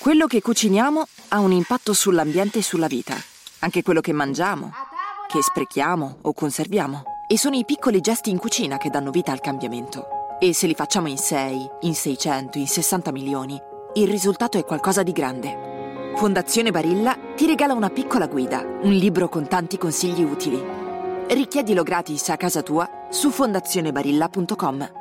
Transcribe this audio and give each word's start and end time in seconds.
Quello 0.00 0.26
che 0.26 0.40
cuciniamo 0.40 1.06
ha 1.28 1.40
un 1.40 1.52
impatto 1.52 1.92
sull'ambiente 1.92 2.60
e 2.60 2.62
sulla 2.62 2.86
vita. 2.86 3.14
Anche 3.58 3.82
quello 3.82 4.00
che 4.00 4.14
mangiamo, 4.14 4.72
che 5.28 5.42
sprechiamo 5.42 6.20
o 6.22 6.32
conserviamo. 6.32 7.02
E 7.28 7.36
sono 7.36 7.54
i 7.54 7.66
piccoli 7.66 8.00
gesti 8.00 8.30
in 8.30 8.38
cucina 8.38 8.78
che 8.78 8.88
danno 8.88 9.10
vita 9.10 9.30
al 9.30 9.40
cambiamento. 9.40 10.06
E 10.40 10.54
se 10.54 10.66
li 10.66 10.74
facciamo 10.74 11.08
in 11.08 11.18
6, 11.18 11.70
in 11.80 11.94
600, 11.94 12.56
in 12.56 12.66
60 12.66 13.12
milioni, 13.12 13.60
il 13.92 14.08
risultato 14.08 14.56
è 14.56 14.64
qualcosa 14.64 15.02
di 15.02 15.12
grande. 15.12 16.14
Fondazione 16.16 16.70
Barilla 16.70 17.14
ti 17.36 17.44
regala 17.44 17.74
una 17.74 17.90
piccola 17.90 18.26
guida, 18.26 18.64
un 18.80 18.92
libro 18.92 19.28
con 19.28 19.48
tanti 19.48 19.76
consigli 19.76 20.22
utili. 20.22 20.64
Richiedilo 21.28 21.82
gratis 21.82 22.30
a 22.30 22.38
casa 22.38 22.62
tua 22.62 22.88
su 23.10 23.30
fondazionebarilla.com. 23.30 24.92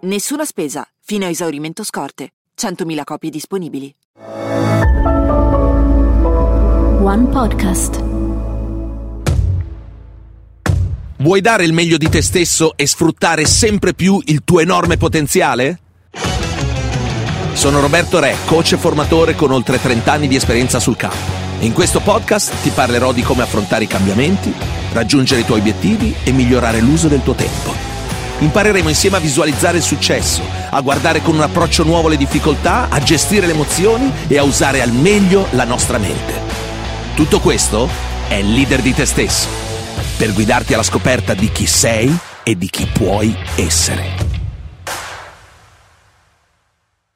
Nessuna 0.00 0.44
spesa, 0.44 0.84
fino 0.98 1.24
a 1.24 1.28
esaurimento 1.28 1.84
scorte. 1.84 2.32
100.000 2.58 3.04
copie 3.04 3.30
disponibili. 3.30 3.94
One 7.02 7.28
Podcast. 7.28 8.04
Vuoi 11.16 11.40
dare 11.40 11.64
il 11.64 11.72
meglio 11.72 11.96
di 11.96 12.10
te 12.10 12.20
stesso 12.20 12.74
e 12.76 12.86
sfruttare 12.86 13.46
sempre 13.46 13.94
più 13.94 14.20
il 14.26 14.42
tuo 14.44 14.60
enorme 14.60 14.98
potenziale? 14.98 15.78
Sono 17.54 17.80
Roberto 17.80 18.20
Re, 18.20 18.36
coach 18.44 18.72
e 18.72 18.76
formatore 18.76 19.34
con 19.34 19.50
oltre 19.50 19.80
30 19.80 20.12
anni 20.12 20.28
di 20.28 20.36
esperienza 20.36 20.78
sul 20.78 20.96
campo. 20.96 21.38
In 21.60 21.72
questo 21.72 22.00
podcast 22.00 22.60
ti 22.60 22.68
parlerò 22.68 23.14
di 23.14 23.22
come 23.22 23.44
affrontare 23.44 23.84
i 23.84 23.86
cambiamenti, 23.86 24.52
raggiungere 24.92 25.40
i 25.40 25.46
tuoi 25.46 25.60
obiettivi 25.60 26.14
e 26.22 26.32
migliorare 26.32 26.80
l'uso 26.80 27.08
del 27.08 27.22
tuo 27.22 27.34
tempo. 27.34 27.72
Impareremo 28.40 28.90
insieme 28.90 29.16
a 29.16 29.20
visualizzare 29.20 29.78
il 29.78 29.82
successo, 29.82 30.42
a 30.68 30.80
guardare 30.82 31.22
con 31.22 31.34
un 31.34 31.40
approccio 31.40 31.82
nuovo 31.82 32.08
le 32.08 32.18
difficoltà, 32.18 32.88
a 32.90 33.00
gestire 33.00 33.46
le 33.46 33.52
emozioni 33.52 34.12
e 34.28 34.36
a 34.36 34.42
usare 34.42 34.82
al 34.82 34.92
meglio 34.92 35.46
la 35.52 35.64
nostra 35.64 35.96
mente. 35.96 36.59
Tutto 37.20 37.40
questo 37.40 37.86
è 38.28 38.36
il 38.36 38.50
leader 38.50 38.80
di 38.80 38.94
te 38.94 39.04
stesso, 39.04 39.46
per 40.16 40.32
guidarti 40.32 40.72
alla 40.72 40.82
scoperta 40.82 41.34
di 41.34 41.52
chi 41.52 41.66
sei 41.66 42.10
e 42.42 42.56
di 42.56 42.70
chi 42.70 42.86
puoi 42.86 43.36
essere. 43.56 44.29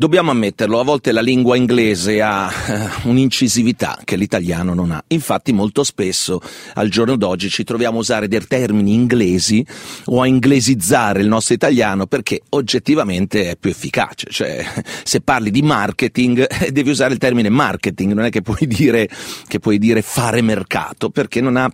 Dobbiamo 0.04 0.32
ammetterlo, 0.32 0.80
a 0.80 0.84
volte 0.84 1.12
la 1.12 1.22
lingua 1.22 1.56
inglese 1.56 2.20
ha 2.20 2.46
uh, 2.46 3.08
un'incisività 3.08 3.98
che 4.04 4.16
l'italiano 4.16 4.74
non 4.74 4.90
ha. 4.90 5.02
Infatti 5.06 5.50
molto 5.54 5.82
spesso 5.82 6.42
al 6.74 6.90
giorno 6.90 7.16
d'oggi 7.16 7.48
ci 7.48 7.64
troviamo 7.64 7.96
a 7.96 8.00
usare 8.00 8.28
dei 8.28 8.46
termini 8.46 8.92
inglesi 8.92 9.64
o 10.04 10.20
a 10.20 10.26
inglesizzare 10.26 11.22
il 11.22 11.26
nostro 11.26 11.54
italiano 11.54 12.04
perché 12.04 12.42
oggettivamente 12.50 13.52
è 13.52 13.56
più 13.56 13.70
efficace. 13.70 14.26
Cioè, 14.28 14.62
se 15.02 15.22
parli 15.22 15.50
di 15.50 15.62
marketing 15.62 16.66
devi 16.68 16.90
usare 16.90 17.14
il 17.14 17.18
termine 17.18 17.48
marketing, 17.48 18.12
non 18.12 18.26
è 18.26 18.30
che 18.30 18.42
puoi 18.42 18.66
dire, 18.66 19.08
che 19.48 19.58
puoi 19.58 19.78
dire 19.78 20.02
fare 20.02 20.42
mercato 20.42 21.08
perché 21.08 21.40
non 21.40 21.56
ha, 21.56 21.72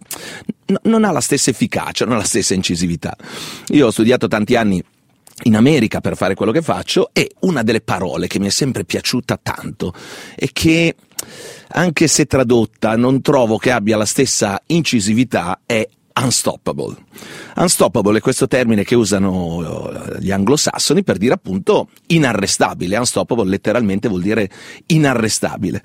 non 0.83 1.03
ha 1.03 1.11
la 1.11 1.21
stessa 1.21 1.51
efficacia, 1.51 2.05
non 2.05 2.15
ha 2.15 2.19
la 2.19 2.25
stessa 2.25 2.55
incisività. 2.55 3.17
Io 3.71 3.89
ho 3.89 3.91
studiato 3.91 4.29
tanti 4.29 4.55
anni 4.55 4.81
in 5.45 5.57
America 5.57 6.01
per 6.01 6.17
fare 6.17 6.35
quello 6.35 6.53
che 6.53 6.63
faccio 6.63 7.11
e 7.13 7.31
una 7.41 7.63
delle 7.63 7.81
parole 7.81 8.27
che 8.27 8.39
mi 8.39 8.47
è 8.47 8.51
sempre 8.51 8.85
piaciuta 8.85 9.39
tanto 9.43 9.93
e 10.35 10.51
che 10.53 10.95
anche 11.69 12.09
se 12.09 12.27
tradotta 12.27 12.97
non 12.97 13.21
trovo 13.21 13.57
che 13.57 13.71
abbia 13.71 13.97
la 13.97 14.07
stessa 14.07 14.61
incisività 14.67 15.61
è 15.65 15.87
unstoppable. 16.15 16.97
Unstoppable 17.57 18.19
è 18.19 18.21
questo 18.21 18.47
termine 18.47 18.85
che 18.85 18.95
usano 18.95 19.91
eh, 19.91 20.21
gli 20.21 20.31
anglosassoni 20.31 21.03
per 21.03 21.17
dire 21.17 21.35
appunto 21.35 21.89
inarrestabile. 22.07 22.97
Unstoppable 22.97 23.49
letteralmente 23.49 24.09
vuol 24.09 24.23
dire 24.23 24.51
inarrestabile. 24.87 25.83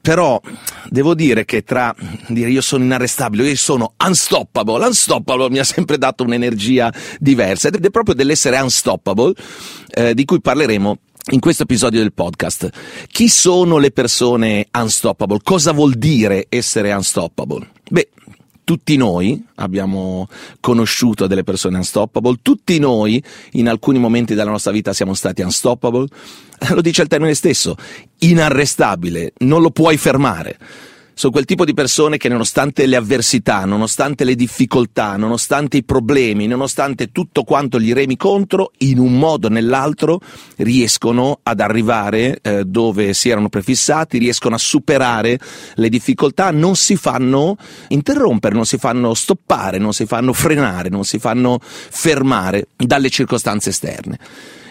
Però 0.00 0.40
devo 0.88 1.14
dire 1.14 1.44
che 1.44 1.62
tra 1.62 1.94
dire 2.28 2.50
io 2.50 2.60
sono 2.60 2.84
inarrestabile 2.84 3.42
o 3.42 3.46
io 3.46 3.56
sono 3.56 3.94
unstoppable, 4.04 4.86
unstoppable 4.86 5.50
mi 5.50 5.58
ha 5.58 5.64
sempre 5.64 5.98
dato 5.98 6.24
un'energia 6.24 6.92
diversa 7.18 7.68
ed 7.68 7.84
è 7.84 7.90
proprio 7.90 8.14
dell'essere 8.14 8.58
unstoppable 8.58 9.32
eh, 9.90 10.14
di 10.14 10.24
cui 10.24 10.40
parleremo 10.40 10.98
in 11.32 11.40
questo 11.40 11.64
episodio 11.64 12.00
del 12.00 12.12
podcast. 12.12 12.70
Chi 13.08 13.28
sono 13.28 13.78
le 13.78 13.90
persone 13.90 14.68
unstoppable? 14.72 15.40
Cosa 15.42 15.72
vuol 15.72 15.94
dire 15.94 16.46
essere 16.48 16.92
unstoppable? 16.92 17.70
Beh, 17.88 18.10
tutti 18.66 18.96
noi 18.96 19.40
abbiamo 19.56 20.28
conosciuto 20.58 21.28
delle 21.28 21.44
persone 21.44 21.76
unstoppable, 21.76 22.38
tutti 22.42 22.80
noi 22.80 23.22
in 23.52 23.68
alcuni 23.68 24.00
momenti 24.00 24.34
della 24.34 24.50
nostra 24.50 24.72
vita 24.72 24.92
siamo 24.92 25.14
stati 25.14 25.40
unstoppable, 25.40 26.08
lo 26.74 26.80
dice 26.80 27.02
il 27.02 27.08
termine 27.08 27.34
stesso, 27.34 27.76
inarrestabile, 28.18 29.34
non 29.38 29.62
lo 29.62 29.70
puoi 29.70 29.96
fermare 29.96 30.58
sono 31.18 31.32
quel 31.32 31.46
tipo 31.46 31.64
di 31.64 31.72
persone 31.72 32.18
che 32.18 32.28
nonostante 32.28 32.84
le 32.84 32.94
avversità, 32.94 33.64
nonostante 33.64 34.22
le 34.22 34.34
difficoltà, 34.34 35.16
nonostante 35.16 35.78
i 35.78 35.82
problemi, 35.82 36.46
nonostante 36.46 37.10
tutto 37.10 37.42
quanto 37.42 37.80
gli 37.80 37.94
remi 37.94 38.18
contro, 38.18 38.72
in 38.80 38.98
un 38.98 39.18
modo 39.18 39.46
o 39.46 39.50
nell'altro 39.50 40.20
riescono 40.56 41.40
ad 41.42 41.60
arrivare 41.60 42.38
eh, 42.42 42.64
dove 42.66 43.14
si 43.14 43.30
erano 43.30 43.48
prefissati, 43.48 44.18
riescono 44.18 44.56
a 44.56 44.58
superare 44.58 45.38
le 45.76 45.88
difficoltà, 45.88 46.50
non 46.50 46.76
si 46.76 46.96
fanno 46.96 47.56
interrompere, 47.88 48.54
non 48.54 48.66
si 48.66 48.76
fanno 48.76 49.14
stoppare, 49.14 49.78
non 49.78 49.94
si 49.94 50.04
fanno 50.04 50.34
frenare, 50.34 50.90
non 50.90 51.06
si 51.06 51.18
fanno 51.18 51.58
fermare 51.62 52.66
dalle 52.76 53.08
circostanze 53.08 53.70
esterne. 53.70 54.18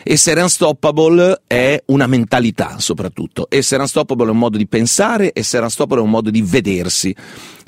Essere 0.07 0.39
unstoppable 0.39 1.41
è 1.47 1.81
una 1.87 2.05
mentalità 2.05 2.75
soprattutto. 2.77 3.47
Essere 3.49 3.81
unstoppable 3.81 4.27
è 4.27 4.29
un 4.29 4.37
modo 4.37 4.55
di 4.55 4.67
pensare, 4.67 5.31
essere 5.33 5.63
unstoppable 5.63 6.03
è 6.03 6.05
un 6.05 6.11
modo 6.11 6.29
di 6.29 6.43
vedersi. 6.43 7.15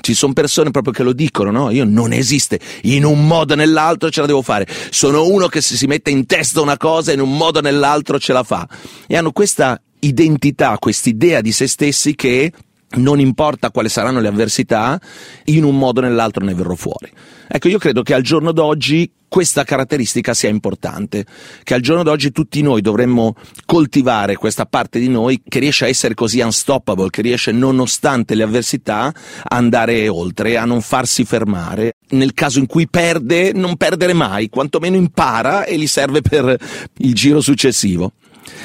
Ci 0.00 0.14
sono 0.14 0.34
persone 0.34 0.70
proprio 0.70 0.92
che 0.92 1.02
lo 1.02 1.12
dicono, 1.12 1.50
no? 1.50 1.70
Io 1.70 1.84
non 1.84 2.12
esiste, 2.12 2.60
in 2.82 3.04
un 3.04 3.26
modo 3.26 3.54
o 3.54 3.56
nell'altro 3.56 4.08
ce 4.08 4.20
la 4.20 4.26
devo 4.28 4.42
fare. 4.42 4.68
Sono 4.90 5.26
uno 5.26 5.48
che 5.48 5.60
si 5.60 5.84
mette 5.88 6.10
in 6.10 6.26
testa 6.26 6.60
una 6.60 6.76
cosa 6.76 7.10
e 7.10 7.14
in 7.14 7.20
un 7.20 7.36
modo 7.36 7.58
o 7.58 7.62
nell'altro 7.62 8.20
ce 8.20 8.32
la 8.32 8.44
fa. 8.44 8.68
E 9.08 9.16
hanno 9.16 9.32
questa 9.32 9.82
identità, 9.98 10.78
quest'idea 10.78 11.40
di 11.40 11.50
se 11.50 11.66
stessi 11.66 12.14
che 12.14 12.52
non 12.96 13.20
importa 13.20 13.70
quali 13.70 13.88
saranno 13.88 14.20
le 14.20 14.28
avversità, 14.28 15.00
in 15.44 15.64
un 15.64 15.76
modo 15.76 16.00
o 16.00 16.02
nell'altro 16.02 16.44
ne 16.44 16.54
verrò 16.54 16.74
fuori. 16.74 17.10
Ecco, 17.46 17.68
io 17.68 17.78
credo 17.78 18.02
che 18.02 18.14
al 18.14 18.22
giorno 18.22 18.52
d'oggi 18.52 19.10
questa 19.28 19.62
caratteristica 19.62 20.32
sia 20.32 20.48
importante, 20.48 21.26
che 21.62 21.74
al 21.74 21.80
giorno 21.80 22.02
d'oggi 22.02 22.32
tutti 22.32 22.62
noi 22.62 22.80
dovremmo 22.80 23.34
coltivare 23.66 24.36
questa 24.36 24.64
parte 24.64 24.98
di 24.98 25.08
noi 25.08 25.42
che 25.46 25.58
riesce 25.58 25.84
a 25.84 25.88
essere 25.88 26.14
così 26.14 26.40
unstoppable, 26.40 27.10
che 27.10 27.22
riesce 27.22 27.52
nonostante 27.52 28.34
le 28.34 28.42
avversità 28.42 29.04
a 29.04 29.56
andare 29.56 30.08
oltre, 30.08 30.56
a 30.56 30.64
non 30.64 30.80
farsi 30.80 31.24
fermare. 31.24 31.96
Nel 32.10 32.32
caso 32.32 32.58
in 32.58 32.66
cui 32.66 32.88
perde, 32.88 33.52
non 33.52 33.76
perdere 33.76 34.14
mai, 34.14 34.48
quantomeno 34.48 34.96
impara 34.96 35.64
e 35.64 35.76
gli 35.76 35.86
serve 35.86 36.22
per 36.22 36.56
il 36.98 37.14
giro 37.14 37.40
successivo. 37.40 38.12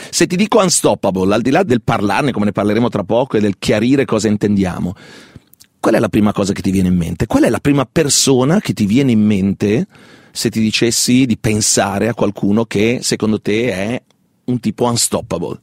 Se 0.09 0.27
ti 0.27 0.35
dico 0.35 0.61
unstoppable, 0.61 1.33
al 1.33 1.41
di 1.41 1.49
là 1.49 1.63
del 1.63 1.81
parlarne, 1.81 2.31
come 2.31 2.45
ne 2.45 2.51
parleremo 2.51 2.89
tra 2.89 3.03
poco, 3.03 3.37
e 3.37 3.39
del 3.39 3.55
chiarire 3.57 4.05
cosa 4.05 4.27
intendiamo, 4.27 4.95
qual 5.79 5.95
è 5.95 5.99
la 5.99 6.09
prima 6.09 6.31
cosa 6.31 6.53
che 6.53 6.61
ti 6.61 6.71
viene 6.71 6.87
in 6.87 6.95
mente? 6.95 7.25
Qual 7.25 7.43
è 7.43 7.49
la 7.49 7.59
prima 7.59 7.85
persona 7.85 8.59
che 8.59 8.73
ti 8.73 8.85
viene 8.85 9.11
in 9.11 9.21
mente 9.21 9.87
se 10.31 10.49
ti 10.49 10.59
dicessi 10.59 11.25
di 11.25 11.37
pensare 11.37 12.07
a 12.07 12.13
qualcuno 12.13 12.65
che 12.65 12.99
secondo 13.01 13.41
te 13.41 13.71
è 13.71 14.01
un 14.45 14.59
tipo 14.59 14.85
unstoppable. 14.85 15.59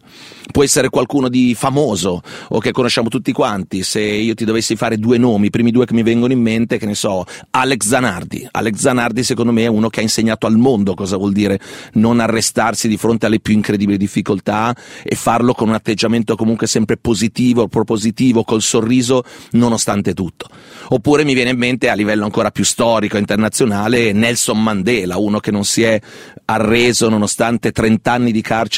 Può 0.50 0.64
essere 0.64 0.88
qualcuno 0.88 1.28
di 1.28 1.54
famoso 1.54 2.22
o 2.48 2.58
che 2.58 2.72
conosciamo 2.72 3.08
tutti 3.08 3.32
quanti. 3.32 3.82
Se 3.82 4.00
io 4.00 4.34
ti 4.34 4.44
dovessi 4.44 4.74
fare 4.74 4.96
due 4.96 5.18
nomi, 5.18 5.46
i 5.46 5.50
primi 5.50 5.70
due 5.70 5.84
che 5.84 5.94
mi 5.94 6.02
vengono 6.02 6.32
in 6.32 6.41
mente, 6.41 6.78
che 6.78 6.86
ne 6.86 6.94
so, 6.94 7.24
Alex 7.50 7.86
Zanardi. 7.86 8.48
Alex 8.50 8.76
Zanardi 8.76 9.22
secondo 9.22 9.52
me 9.52 9.64
è 9.64 9.66
uno 9.66 9.88
che 9.88 10.00
ha 10.00 10.02
insegnato 10.02 10.46
al 10.46 10.56
mondo 10.56 10.94
cosa 10.94 11.16
vuol 11.16 11.32
dire 11.32 11.60
non 11.94 12.20
arrestarsi 12.20 12.88
di 12.88 12.96
fronte 12.96 13.26
alle 13.26 13.41
più 13.41 13.54
incredibili 13.54 13.98
difficoltà 13.98 14.74
e 15.02 15.14
farlo 15.14 15.52
con 15.52 15.68
un 15.68 15.74
atteggiamento 15.74 16.34
comunque 16.34 16.66
sempre 16.66 16.97
positivo, 16.97 17.68
propositivo, 17.68 18.42
col 18.44 18.62
sorriso, 18.62 19.22
nonostante 19.53 20.15
tutto. 20.15 20.48
Oppure 20.88 21.24
mi 21.24 21.34
viene 21.34 21.50
in 21.50 21.59
mente 21.59 21.88
a 21.91 21.94
livello 21.94 22.24
ancora 22.24 22.50
più 22.50 22.65
storico, 22.65 23.18
internazionale, 23.18 24.12
Nelson 24.12 24.60
Mandela, 24.60 25.18
uno 25.18 25.38
che 25.38 25.50
non 25.50 25.65
si 25.65 25.83
è 25.83 26.00
arreso 26.47 27.09
nonostante 27.09 27.71
30 27.71 28.10
anni 28.12 28.33
di 28.33 28.41
carcere 28.41 28.68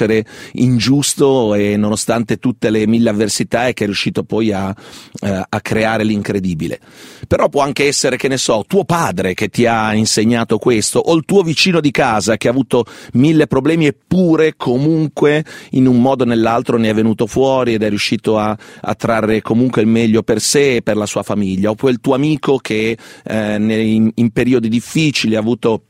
ingiusto 0.53 1.55
e 1.55 1.77
nonostante 1.77 2.39
tutte 2.39 2.71
le 2.71 2.87
mille 2.87 3.11
avversità 3.11 3.67
e 3.67 3.73
che 3.75 3.85
è 3.85 3.87
riuscito 3.87 4.23
poi 4.25 4.53
a, 4.53 4.75
eh, 5.21 5.43
a 5.49 5.61
creare 5.61 6.05
l'incredibile. 6.05 6.81
Però 7.27 7.49
può 7.49 7.63
anche 7.63 7.87
essere, 7.87 8.17
che 8.17 8.29
ne 8.29 8.37
so, 8.37 8.65
tuo 8.67 8.85
padre 8.85 9.35
che 9.35 9.49
ti 9.49 9.67
ha 9.67 9.95
insegnato 9.95 10.59
questo 10.59 10.99
o 10.99 11.15
il 11.15 11.25
tuo 11.25 11.43
vicino 11.43 11.81
di 11.81 11.91
casa 11.91 12.37
che 12.37 12.49
ha 12.49 12.51
avuto 12.51 12.85
mille 13.15 13.47
problemi 13.47 13.87
eppure 13.87 14.55
comunque 14.57 15.45
in 15.71 15.87
un 15.87 16.01
modo 16.01 16.25
o 16.25 16.27
nell'altro 16.27 16.79
ne 16.79 16.91
è 16.91 16.95
venuto 16.95 17.27
fuori 17.27 17.75
ed 17.75 17.83
è 17.83 17.89
riuscito 17.89 18.39
a, 18.39 18.57
a 18.81 18.95
trarre 18.95 19.43
comunque 19.43 19.83
il 19.83 19.89
meglio 19.89 20.23
per 20.23 20.41
sé 20.41 20.77
e 20.77 20.83
per 20.83 20.97
la 20.97 21.07
sua 21.07 21.23
famiglia. 21.23 21.71
Oppure 21.71 21.93
il 21.93 22.01
tuo 22.01 22.15
amico 22.15 22.57
che 22.57 22.97
eh, 23.25 23.55
in, 23.55 24.11
in 24.15 24.31
periodi 24.31 24.69
difficili 24.69 25.37
ha 25.37 25.41
avuto 25.41 25.85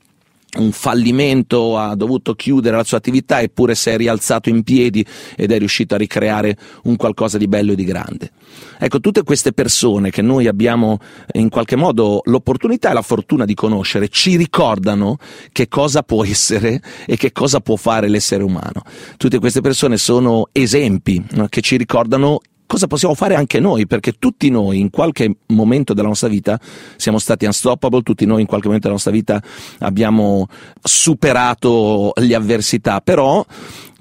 un 0.59 0.73
fallimento, 0.73 1.79
ha 1.79 1.95
dovuto 1.95 2.35
chiudere 2.35 2.77
la 2.77 2.85
sua 2.85 2.99
attività, 2.99 3.41
eppure 3.41 3.75
si 3.75 3.91
è 3.91 3.97
rialzato 3.97 4.49
in 4.49 4.63
piedi 4.63 5.05
ed 5.37 5.51
è 5.51 5.59
riuscito 5.59 5.95
a 5.95 5.99
ricreare 5.99 6.57
un 6.85 6.97
qualcosa 6.97 7.39
di 7.39 7.49
bello 7.49 7.73
e 7.73 7.75
di 7.75 7.85
grande. 7.85 8.31
Ecco, 8.79 9.01
tutte 9.01 9.23
queste 9.23 9.53
persone 9.53 10.11
che 10.11 10.23
noi 10.23 10.47
abbiamo 10.47 10.99
in 11.33 11.49
qualche 11.49 11.77
modo 11.77 12.21
l'opportunità 12.25 12.91
e 12.91 12.95
la 12.95 13.03
fortuna 13.03 13.45
di 13.45 13.55
conoscere, 13.55 14.09
ci 14.09 14.37
ricordano 14.37 15.17
che 15.53 15.69
cosa 15.69 16.03
può 16.03 16.25
essere 16.27 16.81
e 17.07 17.17
che 17.17 17.33
cosa 17.33 17.61
può 17.61 17.77
fare 17.77 18.09
l'essere 18.09 18.43
umano. 18.43 18.83
Tutte 19.17 19.39
queste 19.39 19.61
persone 19.61 19.97
sono 19.97 20.49
esempi 20.53 21.25
no? 21.31 21.47
che 21.49 21.61
ci 21.61 21.77
ricordano 21.77 22.41
cosa 22.73 22.87
possiamo 22.87 23.13
fare 23.15 23.35
anche 23.35 23.61
noi, 23.61 23.87
perché 23.87 24.13
tutti 24.13 24.49
noi 24.49 24.81
in 24.81 24.89
qualche 24.89 25.31
momento 25.49 25.93
della 25.93 26.09
nostra 26.09 26.29
vita 26.29 26.59
siamo 26.97 27.19
stati 27.19 27.45
unstoppable, 27.45 28.01
tutti 28.01 28.25
noi 28.25 28.41
in 28.41 28.47
qualche 28.47 28.69
momento 28.69 28.87
della 28.87 28.99
nostra 28.99 29.13
vita 29.13 29.43
abbiamo 29.81 30.49
superato 30.83 32.13
le 32.15 32.35
avversità, 32.35 33.03
però 33.03 33.45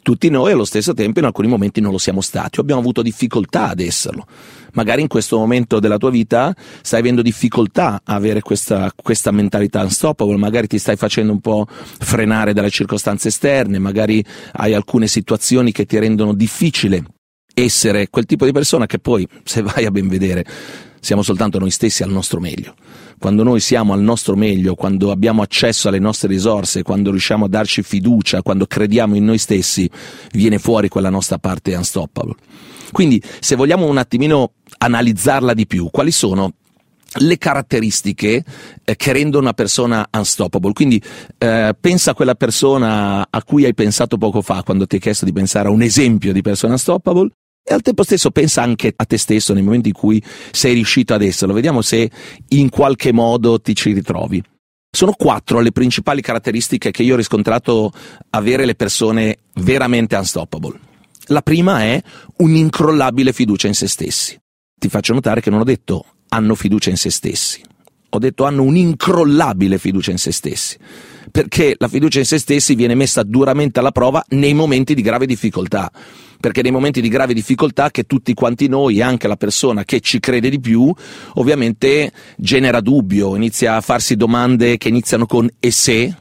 tutti 0.01 0.29
noi 0.29 0.53
allo 0.53 0.63
stesso 0.63 0.93
tempo 0.93 1.19
in 1.19 1.25
alcuni 1.25 1.49
momenti 1.49 1.81
non 1.81 1.91
lo 1.91 1.97
siamo 1.97 2.21
stati, 2.21 2.59
o 2.59 2.61
abbiamo 2.61 2.79
avuto 2.79 3.01
difficoltà 3.01 3.67
ad 3.67 3.81
esserlo. 3.81 4.25
Magari 4.71 5.01
in 5.01 5.09
questo 5.09 5.37
momento 5.37 5.81
della 5.81 5.97
tua 5.97 6.09
vita 6.09 6.55
stai 6.81 7.01
avendo 7.01 7.21
difficoltà 7.21 7.99
a 8.05 8.15
avere 8.15 8.39
questa, 8.39 8.89
questa 8.95 9.31
mentalità 9.31 9.81
unstoppable, 9.81 10.37
magari 10.37 10.67
ti 10.67 10.77
stai 10.77 10.95
facendo 10.95 11.33
un 11.33 11.41
po' 11.41 11.67
frenare 11.67 12.53
dalle 12.53 12.69
circostanze 12.69 13.27
esterne, 13.27 13.79
magari 13.79 14.23
hai 14.53 14.73
alcune 14.73 15.07
situazioni 15.07 15.73
che 15.73 15.85
ti 15.85 15.99
rendono 15.99 16.33
difficile 16.33 17.03
essere 17.53 18.09
quel 18.09 18.25
tipo 18.25 18.45
di 18.45 18.51
persona 18.51 18.85
che 18.85 18.99
poi, 18.99 19.27
se 19.43 19.61
vai 19.61 19.85
a 19.85 19.91
ben 19.91 20.07
vedere, 20.07 20.45
siamo 20.99 21.23
soltanto 21.23 21.59
noi 21.59 21.71
stessi 21.71 22.03
al 22.03 22.11
nostro 22.11 22.39
meglio. 22.39 22.75
Quando 23.17 23.43
noi 23.43 23.59
siamo 23.59 23.93
al 23.93 24.01
nostro 24.01 24.35
meglio, 24.35 24.75
quando 24.75 25.11
abbiamo 25.11 25.41
accesso 25.41 25.87
alle 25.87 25.99
nostre 25.99 26.27
risorse, 26.27 26.83
quando 26.83 27.09
riusciamo 27.11 27.45
a 27.45 27.49
darci 27.49 27.83
fiducia, 27.83 28.41
quando 28.41 28.65
crediamo 28.65 29.15
in 29.15 29.25
noi 29.25 29.37
stessi, 29.37 29.89
viene 30.31 30.59
fuori 30.59 30.89
quella 30.89 31.09
nostra 31.09 31.37
parte 31.37 31.75
unstoppable. 31.75 32.35
Quindi, 32.91 33.21
se 33.39 33.55
vogliamo 33.55 33.85
un 33.85 33.97
attimino 33.97 34.53
analizzarla 34.77 35.53
di 35.53 35.67
più, 35.67 35.89
quali 35.91 36.11
sono 36.11 36.53
le 37.13 37.37
caratteristiche 37.37 38.43
eh, 38.83 38.95
che 38.95 39.11
rendono 39.11 39.43
una 39.43 39.53
persona 39.53 40.07
unstoppable. 40.11 40.71
Quindi 40.73 41.01
eh, 41.37 41.75
pensa 41.79 42.11
a 42.11 42.13
quella 42.13 42.35
persona 42.35 43.27
a 43.29 43.43
cui 43.43 43.65
hai 43.65 43.73
pensato 43.73 44.17
poco 44.17 44.41
fa 44.41 44.63
quando 44.63 44.87
ti 44.87 44.95
hai 44.95 45.01
chiesto 45.01 45.25
di 45.25 45.33
pensare 45.33 45.67
a 45.67 45.71
un 45.71 45.81
esempio 45.81 46.31
di 46.31 46.41
persona 46.41 46.73
unstoppable 46.73 47.29
e 47.63 47.73
al 47.73 47.81
tempo 47.81 48.03
stesso 48.03 48.31
pensa 48.31 48.61
anche 48.61 48.91
a 48.95 49.05
te 49.05 49.17
stesso 49.17 49.53
nei 49.53 49.63
momenti 49.63 49.89
in 49.89 49.93
cui 49.93 50.21
sei 50.51 50.73
riuscito 50.73 51.13
ad 51.13 51.21
esserlo. 51.21 51.53
Vediamo 51.53 51.81
se 51.81 52.09
in 52.49 52.69
qualche 52.69 53.11
modo 53.13 53.61
ti 53.61 53.75
ci 53.75 53.93
ritrovi. 53.93 54.43
Sono 54.93 55.13
quattro 55.13 55.61
le 55.61 55.71
principali 55.71 56.21
caratteristiche 56.21 56.91
che 56.91 57.03
io 57.03 57.13
ho 57.13 57.17
riscontrato 57.17 57.93
avere 58.31 58.65
le 58.65 58.75
persone 58.75 59.37
veramente 59.55 60.15
unstoppable. 60.15 60.79
La 61.27 61.41
prima 61.41 61.83
è 61.83 62.01
un'incrollabile 62.37 63.31
fiducia 63.31 63.67
in 63.67 63.73
se 63.73 63.87
stessi. 63.87 64.37
Ti 64.77 64.89
faccio 64.89 65.13
notare 65.13 65.39
che 65.39 65.49
non 65.49 65.61
ho 65.61 65.63
detto 65.63 66.05
hanno 66.29 66.55
fiducia 66.55 66.89
in 66.89 66.97
se 66.97 67.09
stessi. 67.09 67.61
Ho 68.09 68.19
detto 68.19 68.43
hanno 68.43 68.63
un'incrollabile 68.63 69.77
fiducia 69.77 70.11
in 70.11 70.17
se 70.17 70.33
stessi, 70.33 70.77
perché 71.31 71.75
la 71.77 71.87
fiducia 71.87 72.19
in 72.19 72.25
se 72.25 72.37
stessi 72.37 72.75
viene 72.75 72.95
messa 72.95 73.23
duramente 73.23 73.79
alla 73.79 73.91
prova 73.91 74.21
nei 74.29 74.53
momenti 74.53 74.93
di 74.93 75.01
grave 75.01 75.25
difficoltà, 75.25 75.89
perché 76.41 76.61
nei 76.61 76.71
momenti 76.71 76.99
di 76.99 77.07
grave 77.07 77.33
difficoltà 77.33 77.89
che 77.89 78.03
tutti 78.03 78.33
quanti 78.33 78.67
noi, 78.67 79.01
anche 79.01 79.29
la 79.29 79.37
persona 79.37 79.85
che 79.85 80.01
ci 80.01 80.19
crede 80.19 80.49
di 80.49 80.59
più, 80.59 80.93
ovviamente 81.35 82.11
genera 82.35 82.81
dubbio, 82.81 83.37
inizia 83.37 83.77
a 83.77 83.81
farsi 83.81 84.17
domande 84.17 84.75
che 84.75 84.89
iniziano 84.89 85.25
con 85.25 85.49
e 85.57 85.71
se, 85.71 86.13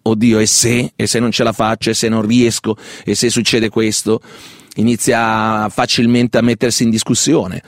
oddio 0.00 0.38
e 0.38 0.46
se, 0.46 0.92
e 0.96 1.06
se 1.06 1.18
non 1.18 1.30
ce 1.30 1.44
la 1.44 1.52
faccio, 1.52 1.90
e 1.90 1.94
se 1.94 2.08
non 2.08 2.26
riesco, 2.26 2.78
e 3.04 3.14
se 3.14 3.28
succede 3.28 3.68
questo, 3.68 4.22
inizia 4.76 5.68
facilmente 5.68 6.38
a 6.38 6.42
mettersi 6.42 6.84
in 6.84 6.90
discussione 6.90 7.62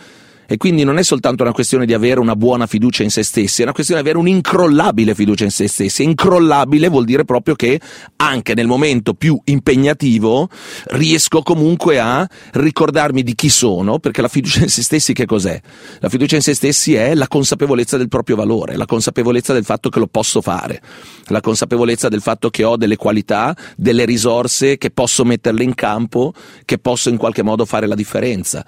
e 0.47 0.57
quindi 0.57 0.85
non 0.85 0.99
è 0.99 1.03
soltanto 1.03 1.43
una 1.43 1.53
questione 1.53 1.87
di 1.87 1.93
avere 1.93 2.21
una 2.21 2.37
buona 2.37 2.67
fiducia 2.67 3.03
in 3.03 3.11
se 3.11 3.23
stessi, 3.23 3.61
è 3.61 3.65
una 3.65 3.73
questione 3.73 4.03
di 4.03 4.09
avere 4.09 4.23
un'incrollabile 4.23 5.15
fiducia 5.15 5.45
in 5.45 5.51
se 5.51 5.69
stessi. 5.69 6.03
Incrollabile 6.03 6.89
vuol 6.89 7.05
dire 7.05 7.25
proprio 7.25 7.55
che 7.55 7.81
anche 8.17 8.55
nel 8.55 8.67
momento 8.67 9.15
più 9.15 9.39
impegnativo 9.45 10.49
riesco 10.87 11.43
comunque 11.43 11.99
a 11.99 12.29
ricordarmi 12.53 13.23
di 13.23 13.35
chi 13.35 13.49
sono, 13.49 13.99
perché 13.99 14.23
la 14.23 14.29
fiducia 14.29 14.63
in 14.63 14.69
se 14.69 14.83
stessi 14.83 15.13
che 15.13 15.27
cos'è? 15.27 15.61
La 15.99 16.09
fiducia 16.09 16.37
in 16.37 16.43
se 16.43 16.55
stessi 16.55 16.95
è 16.95 17.15
la 17.15 17.29
consapevolezza 17.29 17.97
del 17.97 18.09
proprio 18.09 18.37
valore, 18.37 18.77
la 18.77 18.87
consapevolezza 18.87 19.53
del 19.53 19.65
fatto 19.65 19.89
che 19.89 19.99
lo 19.99 20.07
posso 20.07 20.41
fare, 20.41 20.81
la 21.27 21.41
consapevolezza 21.41 22.09
del 22.09 22.23
fatto 22.23 22.51
che 22.51 22.65
ho 22.65 22.77
delle 22.77 22.97
qualità, 22.97 23.57
delle 23.77 24.05
risorse, 24.05 24.79
che 24.79 24.91
posso 24.91 25.25
metterle 25.25 25.65
in 25.65 25.75
campo, 25.75 26.33
che 26.65 26.79
posso 26.79 27.09
in 27.09 27.17
qualche 27.17 27.43
modo 27.43 27.65
fare 27.65 27.87
la 27.87 27.95
differenza 27.95 28.65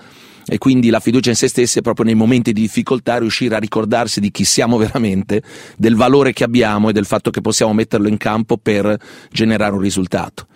e 0.48 0.56
quindi 0.56 0.88
la 0.88 0.98
fiducia 0.98 1.28
in 1.28 1.36
se 1.36 1.46
stessi 1.46 1.78
è 1.78 1.82
proprio 1.82 2.06
nei 2.06 2.14
momenti 2.14 2.52
di 2.52 2.62
difficoltà 2.62 3.18
riuscire 3.18 3.54
a 3.54 3.58
ricordarsi 3.58 4.18
di 4.18 4.30
chi 4.30 4.44
siamo 4.44 4.78
veramente, 4.78 5.42
del 5.76 5.94
valore 5.94 6.32
che 6.32 6.44
abbiamo 6.44 6.88
e 6.88 6.92
del 6.92 7.04
fatto 7.04 7.30
che 7.30 7.42
possiamo 7.42 7.74
metterlo 7.74 8.08
in 8.08 8.16
campo 8.16 8.56
per 8.56 8.98
generare 9.30 9.74
un 9.74 9.80
risultato. 9.80 10.46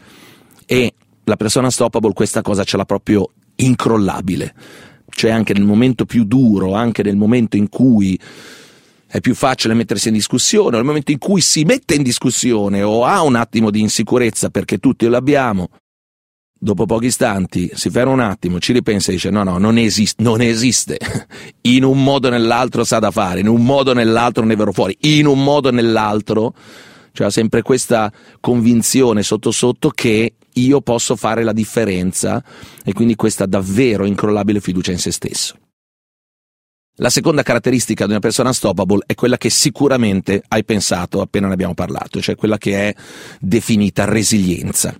E 0.65 0.95
la 1.25 1.37
persona 1.37 1.71
stoppable 1.71 2.15
questa 2.15 2.41
cosa 2.41 2.65
ce 2.65 2.79
l'ha 2.79 2.87
proprio 2.87 3.29
incrollabile, 3.57 4.55
cioè 5.11 5.31
anche 5.31 5.53
nel 5.53 5.65
momento 5.65 6.07
più 6.07 6.25
duro, 6.25 6.75
anche 6.75 7.03
nel 7.03 7.17
momento 7.17 7.57
in 7.57 7.69
cui 7.69 8.19
è 9.07 9.21
più 9.21 9.35
facile 9.35 9.75
mettersi 9.75 10.09
in 10.09 10.15
discussione, 10.15 10.77
nel 10.77 10.87
momento 10.87 11.13
in 11.13 11.19
cui 11.19 11.43
si 11.43 11.65
mette 11.65 11.95
in 11.95 12.03
discussione 12.03 12.83
o 12.83 13.05
ha 13.05 13.21
un 13.21 13.35
attimo 13.35 13.71
di 13.71 13.81
insicurezza 13.81 14.49
perché 14.49 14.79
tutti 14.79 15.07
lo 15.07 15.19
abbiamo, 15.19 15.69
dopo 16.63 16.87
pochi 16.87 17.07
istanti 17.07 17.73
si 17.75 17.91
ferma 17.91 18.13
un 18.13 18.21
attimo, 18.21 18.61
ci 18.61 18.73
ripensa 18.73 19.11
e 19.11 19.15
dice 19.15 19.31
no, 19.31 19.43
no, 19.43 19.59
non 19.59 19.79
esiste, 19.79 20.23
non 20.23 20.41
esiste. 20.41 20.97
In 21.63 21.83
un 21.83 22.05
modo 22.05 22.29
o 22.29 22.31
nell'altro 22.31 22.85
sa 22.85 23.01
da 23.01 23.11
fare, 23.11 23.41
in 23.41 23.49
un 23.49 23.65
modo 23.65 23.91
o 23.91 23.95
nell'altro 23.95 24.45
ne 24.45 24.55
verrò 24.55 24.71
fuori, 24.71 24.97
in 25.01 25.27
un 25.27 25.43
modo 25.43 25.69
o 25.69 25.71
nell'altro, 25.73 26.55
cioè 27.13 27.31
sempre 27.31 27.63
questa 27.63 28.13
convinzione 28.41 29.23
sotto 29.23 29.51
sotto 29.51 29.91
che 29.91 30.35
io 30.53 30.81
posso 30.81 31.17
fare 31.17 31.43
la 31.43 31.53
differenza 31.53 32.43
e 32.85 32.93
quindi 32.93 33.17
questa 33.17 33.47
davvero 33.47 34.05
incrollabile 34.05 34.61
fiducia 34.61 34.93
in 34.93 34.99
se 34.99 35.11
stesso. 35.11 35.57
La 36.97 37.11
seconda 37.11 37.43
caratteristica 37.43 38.05
di 38.05 38.11
una 38.11 38.21
persona 38.21 38.49
unstoppable 38.49 39.05
è 39.07 39.15
quella 39.15 39.39
che 39.39 39.51
sicuramente 39.51 40.43
hai 40.49 40.65
pensato 40.65 41.21
appena 41.21 41.49
ne 41.49 41.55
abbiamo 41.55 41.75
parlato, 41.75 42.21
cioè 42.21 42.37
quella 42.37 42.59
che 42.59 42.89
è 42.89 42.95
definita 43.41 44.05
resilienza. 44.05 44.97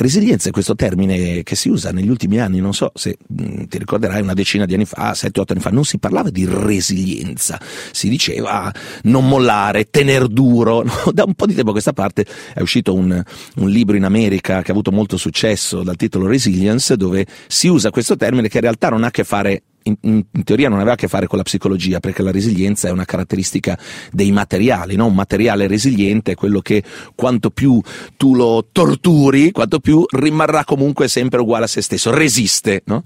Resilienza 0.00 0.48
è 0.48 0.52
questo 0.52 0.74
termine 0.74 1.42
che 1.42 1.54
si 1.54 1.68
usa 1.68 1.92
negli 1.92 2.08
ultimi 2.08 2.40
anni, 2.40 2.58
non 2.58 2.72
so 2.72 2.90
se 2.94 3.18
mh, 3.20 3.42
mm, 3.42 3.62
ti 3.64 3.76
ricorderai 3.76 4.22
una 4.22 4.32
decina 4.32 4.64
di 4.64 4.72
anni 4.72 4.86
fa, 4.86 5.12
sette, 5.12 5.40
otto 5.40 5.52
anni 5.52 5.60
fa, 5.60 5.68
non 5.68 5.84
si 5.84 5.98
parlava 5.98 6.30
di 6.30 6.46
resilienza, 6.46 7.60
si 7.90 8.08
diceva 8.08 8.72
non 9.02 9.28
mollare, 9.28 9.90
tener 9.90 10.26
duro. 10.26 10.82
No? 10.90 11.12
Da 11.12 11.24
un 11.24 11.34
po' 11.34 11.46
di 11.46 11.54
tempo 11.54 11.70
a 11.70 11.72
questa 11.72 11.92
parte 11.92 12.24
è 12.54 12.60
uscito 12.60 12.94
un, 12.94 13.22
un 13.56 13.68
libro 13.68 13.96
in 13.96 14.04
America 14.04 14.62
che 14.62 14.70
ha 14.70 14.74
avuto 14.74 14.90
molto 14.90 15.16
successo 15.18 15.82
dal 15.82 15.96
titolo 15.96 16.26
Resilience, 16.26 16.96
dove 16.96 17.26
si 17.46 17.68
usa 17.68 17.90
questo 17.90 18.16
termine 18.16 18.48
che 18.48 18.56
in 18.56 18.62
realtà 18.62 18.88
non 18.88 19.04
ha 19.04 19.08
a 19.08 19.10
che 19.10 19.24
fare 19.24 19.62
in, 20.02 20.24
in, 20.32 20.44
teoria 20.44 20.68
non 20.68 20.78
aveva 20.78 20.94
a 20.94 20.96
che 20.96 21.08
fare 21.08 21.26
con 21.26 21.38
la 21.38 21.44
psicologia, 21.44 22.00
perché 22.00 22.22
la 22.22 22.30
resilienza 22.30 22.88
è 22.88 22.90
una 22.90 23.04
caratteristica 23.04 23.78
dei 24.12 24.30
materiali, 24.32 24.96
no? 24.96 25.06
un 25.06 25.14
materiale 25.14 25.66
resiliente 25.66 26.32
è 26.32 26.34
quello 26.34 26.60
che 26.60 26.82
quanto 27.14 27.50
più 27.50 27.80
tu 28.16 28.34
lo 28.34 28.68
torturi, 28.70 29.50
quanto 29.50 29.80
più 29.80 30.04
rimarrà 30.08 30.64
comunque 30.64 31.08
sempre 31.08 31.40
uguale 31.40 31.64
a 31.64 31.68
se 31.68 31.82
stesso, 31.82 32.10
resiste. 32.10 32.82
No? 32.86 33.02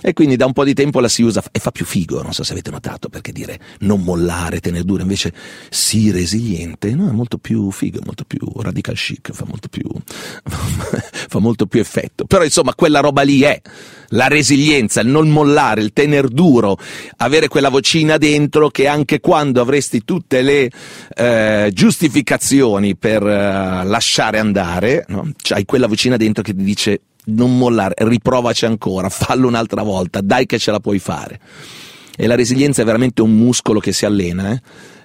E 0.00 0.12
quindi 0.12 0.36
da 0.36 0.46
un 0.46 0.52
po' 0.52 0.64
di 0.64 0.74
tempo 0.74 1.00
la 1.00 1.08
si 1.08 1.22
usa 1.22 1.42
e 1.50 1.58
fa 1.58 1.70
più 1.70 1.84
figo, 1.84 2.22
non 2.22 2.32
so 2.32 2.42
se 2.42 2.52
avete 2.52 2.70
notato, 2.70 3.08
perché 3.08 3.32
dire 3.32 3.58
non 3.80 4.02
mollare, 4.02 4.60
tenere 4.60 4.84
duro, 4.84 5.02
invece 5.02 5.32
sì 5.70 6.10
resiliente, 6.10 6.94
no? 6.94 7.08
è 7.08 7.12
molto 7.12 7.38
più 7.38 7.70
figo, 7.70 8.00
molto 8.04 8.24
più 8.24 8.40
radical 8.56 8.94
chic, 8.94 9.32
fa 9.32 9.44
molto 9.46 9.68
più, 9.68 9.82
fa 10.42 11.38
molto 11.38 11.66
più 11.66 11.80
effetto. 11.80 12.24
Però 12.24 12.44
insomma 12.44 12.74
quella 12.74 13.00
roba 13.00 13.22
lì 13.22 13.42
è 13.42 13.60
la 14.12 14.28
resilienza, 14.28 15.00
il 15.00 15.08
non 15.08 15.28
mollare, 15.28 15.82
il 15.82 15.92
tener 15.92 16.21
duro, 16.28 16.76
avere 17.18 17.48
quella 17.48 17.68
vocina 17.68 18.16
dentro 18.16 18.68
che 18.68 18.86
anche 18.86 19.20
quando 19.20 19.60
avresti 19.60 20.04
tutte 20.04 20.42
le 20.42 20.70
eh, 21.14 21.70
giustificazioni 21.72 22.96
per 22.96 23.22
eh, 23.22 23.84
lasciare 23.84 24.38
andare, 24.38 25.04
no? 25.08 25.30
hai 25.50 25.64
quella 25.64 25.86
vocina 25.86 26.16
dentro 26.16 26.42
che 26.42 26.54
ti 26.54 26.62
dice 26.62 27.00
non 27.24 27.56
mollare, 27.56 27.94
riprovaci 27.98 28.66
ancora, 28.66 29.08
fallo 29.08 29.46
un'altra 29.46 29.82
volta, 29.82 30.20
dai 30.20 30.46
che 30.46 30.58
ce 30.58 30.70
la 30.70 30.80
puoi 30.80 30.98
fare. 30.98 31.40
E 32.16 32.26
la 32.26 32.34
resilienza 32.34 32.82
è 32.82 32.84
veramente 32.84 33.22
un 33.22 33.32
muscolo 33.32 33.80
che 33.80 33.92
si 33.92 34.04
allena, 34.04 34.52
eh? 34.52 34.60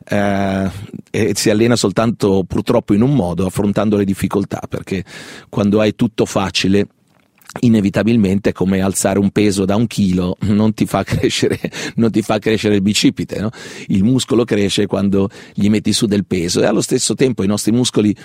Eh, 0.09 0.69
e 1.11 1.33
si 1.35 1.49
allena 1.49 1.75
soltanto 1.75 2.45
purtroppo 2.47 2.93
in 2.93 3.01
un 3.01 3.13
modo, 3.13 3.45
affrontando 3.45 3.97
le 3.97 4.05
difficoltà, 4.05 4.61
perché 4.67 5.03
quando 5.49 5.81
hai 5.81 5.95
tutto 5.95 6.25
facile 6.25 6.87
inevitabilmente 7.61 8.51
come 8.51 8.81
alzare 8.81 9.19
un 9.19 9.31
peso 9.31 9.65
da 9.65 9.75
un 9.75 9.87
chilo 9.87 10.37
non 10.41 10.73
ti 10.73 10.85
fa 10.85 11.03
crescere, 11.05 11.59
non 11.95 12.11
ti 12.11 12.21
fa 12.21 12.39
crescere 12.39 12.75
il 12.75 12.81
bicipite, 12.81 13.39
no? 13.39 13.49
il 13.87 14.03
muscolo 14.03 14.43
cresce 14.43 14.85
quando 14.85 15.29
gli 15.53 15.69
metti 15.69 15.93
su 15.93 16.05
del 16.05 16.25
peso 16.25 16.61
e 16.61 16.65
allo 16.65 16.81
stesso 16.81 17.13
tempo 17.15 17.43
i 17.43 17.47
nostri 17.47 17.71
muscoli, 17.71 18.15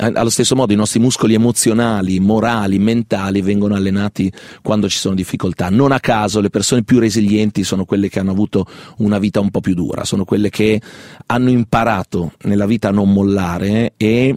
eh, 0.00 0.12
allo 0.14 0.30
stesso 0.30 0.54
modo 0.54 0.72
i 0.72 0.76
nostri 0.76 1.00
muscoli 1.00 1.34
emozionali, 1.34 2.20
morali, 2.20 2.78
mentali 2.78 3.40
vengono 3.40 3.74
allenati 3.74 4.30
quando 4.62 4.88
ci 4.88 4.98
sono 4.98 5.14
difficoltà. 5.14 5.70
Non 5.70 5.92
a 5.92 6.00
caso 6.00 6.40
le 6.40 6.50
persone 6.50 6.82
più 6.82 6.98
resilienti 6.98 7.64
sono 7.64 7.84
quelle 7.84 8.08
che 8.08 8.18
hanno 8.18 8.32
avuto 8.32 8.66
una 8.98 9.18
vita 9.18 9.40
un 9.40 9.50
po' 9.50 9.60
più 9.60 9.74
dura, 9.74 10.04
sono 10.04 10.24
quelle 10.24 10.50
che 10.50 10.80
hanno 11.26 11.50
imparato 11.50 12.32
nella 12.42 12.66
vita 12.66 12.88
a 12.88 12.92
non 12.92 13.12
mollare 13.12 13.94
e, 13.96 14.36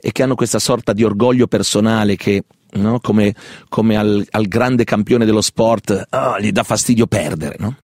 e 0.00 0.12
che 0.12 0.22
hanno 0.22 0.34
questa 0.34 0.58
sorta 0.58 0.92
di 0.92 1.04
orgoglio 1.04 1.46
personale 1.46 2.16
che 2.16 2.44
no? 2.74 3.00
come, 3.00 3.34
come 3.68 3.96
al, 3.96 4.26
al, 4.30 4.46
grande 4.46 4.84
campione 4.84 5.24
dello 5.24 5.40
sport, 5.40 6.08
oh, 6.10 6.40
gli 6.40 6.52
dà 6.52 6.62
fastidio 6.62 7.06
perdere. 7.06 7.56
No? 7.58 7.76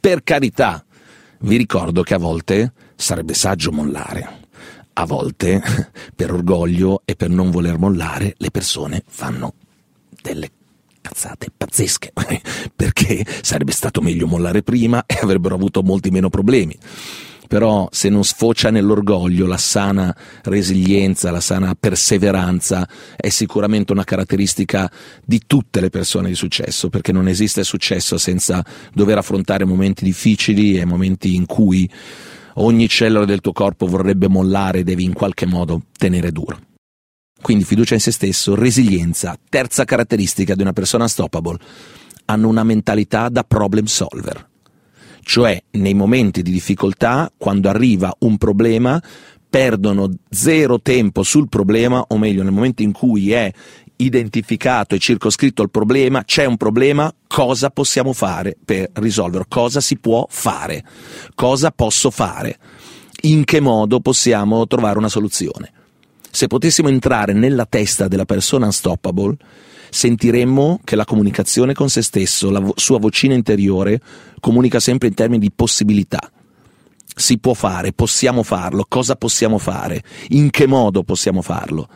Per 0.00 0.22
carità, 0.22 0.84
vi 1.40 1.56
ricordo 1.56 2.02
che 2.02 2.14
a 2.14 2.18
volte 2.18 2.72
sarebbe 2.96 3.34
saggio 3.34 3.72
mollare. 3.72 4.38
A 4.94 5.06
volte, 5.06 5.62
per 6.14 6.32
orgoglio 6.32 7.02
e 7.04 7.16
per 7.16 7.30
non 7.30 7.50
voler 7.50 7.78
mollare, 7.78 8.34
le 8.36 8.50
persone 8.50 9.02
fanno 9.06 9.54
delle 10.22 10.50
cazzate 11.00 11.48
pazzesche, 11.56 12.12
perché 12.76 13.24
sarebbe 13.42 13.72
stato 13.72 14.00
meglio 14.00 14.26
mollare 14.26 14.62
prima 14.62 15.04
e 15.06 15.18
avrebbero 15.20 15.54
avuto 15.54 15.82
molti 15.82 16.10
meno 16.10 16.28
problemi 16.28 16.76
però 17.50 17.88
se 17.90 18.08
non 18.10 18.22
sfocia 18.22 18.70
nell'orgoglio, 18.70 19.44
la 19.44 19.56
sana 19.56 20.16
resilienza, 20.44 21.32
la 21.32 21.40
sana 21.40 21.74
perseveranza 21.74 22.88
è 23.16 23.28
sicuramente 23.28 23.90
una 23.90 24.04
caratteristica 24.04 24.88
di 25.24 25.40
tutte 25.48 25.80
le 25.80 25.90
persone 25.90 26.28
di 26.28 26.36
successo, 26.36 26.90
perché 26.90 27.10
non 27.10 27.26
esiste 27.26 27.64
successo 27.64 28.18
senza 28.18 28.64
dover 28.94 29.18
affrontare 29.18 29.64
momenti 29.64 30.04
difficili 30.04 30.78
e 30.78 30.84
momenti 30.84 31.34
in 31.34 31.46
cui 31.46 31.90
ogni 32.54 32.86
cellula 32.86 33.24
del 33.24 33.40
tuo 33.40 33.50
corpo 33.50 33.86
vorrebbe 33.86 34.28
mollare 34.28 34.78
e 34.78 34.84
devi 34.84 35.02
in 35.02 35.12
qualche 35.12 35.46
modo 35.46 35.82
tenere 35.98 36.30
duro. 36.30 36.56
Quindi 37.42 37.64
fiducia 37.64 37.94
in 37.94 38.00
se 38.00 38.12
stesso, 38.12 38.54
resilienza, 38.54 39.36
terza 39.48 39.84
caratteristica 39.84 40.54
di 40.54 40.62
una 40.62 40.72
persona 40.72 41.02
unstoppable, 41.02 41.58
hanno 42.26 42.46
una 42.46 42.62
mentalità 42.62 43.28
da 43.28 43.42
problem 43.42 43.86
solver 43.86 44.49
cioè 45.30 45.62
nei 45.74 45.94
momenti 45.94 46.42
di 46.42 46.50
difficoltà, 46.50 47.32
quando 47.36 47.68
arriva 47.68 48.12
un 48.18 48.36
problema, 48.36 49.00
perdono 49.48 50.10
zero 50.28 50.80
tempo 50.80 51.22
sul 51.22 51.48
problema, 51.48 52.04
o 52.08 52.18
meglio, 52.18 52.42
nel 52.42 52.50
momento 52.50 52.82
in 52.82 52.90
cui 52.90 53.30
è 53.30 53.48
identificato 53.94 54.96
e 54.96 54.98
circoscritto 54.98 55.62
il 55.62 55.70
problema, 55.70 56.24
c'è 56.24 56.46
un 56.46 56.56
problema, 56.56 57.14
cosa 57.28 57.70
possiamo 57.70 58.12
fare 58.12 58.56
per 58.64 58.90
risolverlo? 58.94 59.46
Cosa 59.48 59.80
si 59.80 59.98
può 59.98 60.26
fare? 60.28 60.82
Cosa 61.36 61.70
posso 61.70 62.10
fare? 62.10 62.58
In 63.20 63.44
che 63.44 63.60
modo 63.60 64.00
possiamo 64.00 64.66
trovare 64.66 64.98
una 64.98 65.08
soluzione? 65.08 65.70
Se 66.28 66.48
potessimo 66.48 66.88
entrare 66.88 67.34
nella 67.34 67.66
testa 67.66 68.08
della 68.08 68.24
persona 68.24 68.66
unstoppable, 68.66 69.36
sentiremmo 69.90 70.80
che 70.84 70.96
la 70.96 71.04
comunicazione 71.04 71.74
con 71.74 71.88
se 71.88 72.02
stesso, 72.02 72.50
la 72.50 72.64
sua 72.76 72.98
vocina 72.98 73.34
interiore, 73.34 74.00
comunica 74.40 74.80
sempre 74.80 75.08
in 75.08 75.14
termini 75.14 75.40
di 75.40 75.50
possibilità. 75.50 76.30
Si 77.14 77.38
può 77.38 77.54
fare, 77.54 77.92
possiamo 77.92 78.42
farlo, 78.42 78.86
cosa 78.88 79.16
possiamo 79.16 79.58
fare, 79.58 80.02
in 80.28 80.50
che 80.50 80.66
modo 80.66 81.02
possiamo 81.02 81.42
farlo 81.42 81.88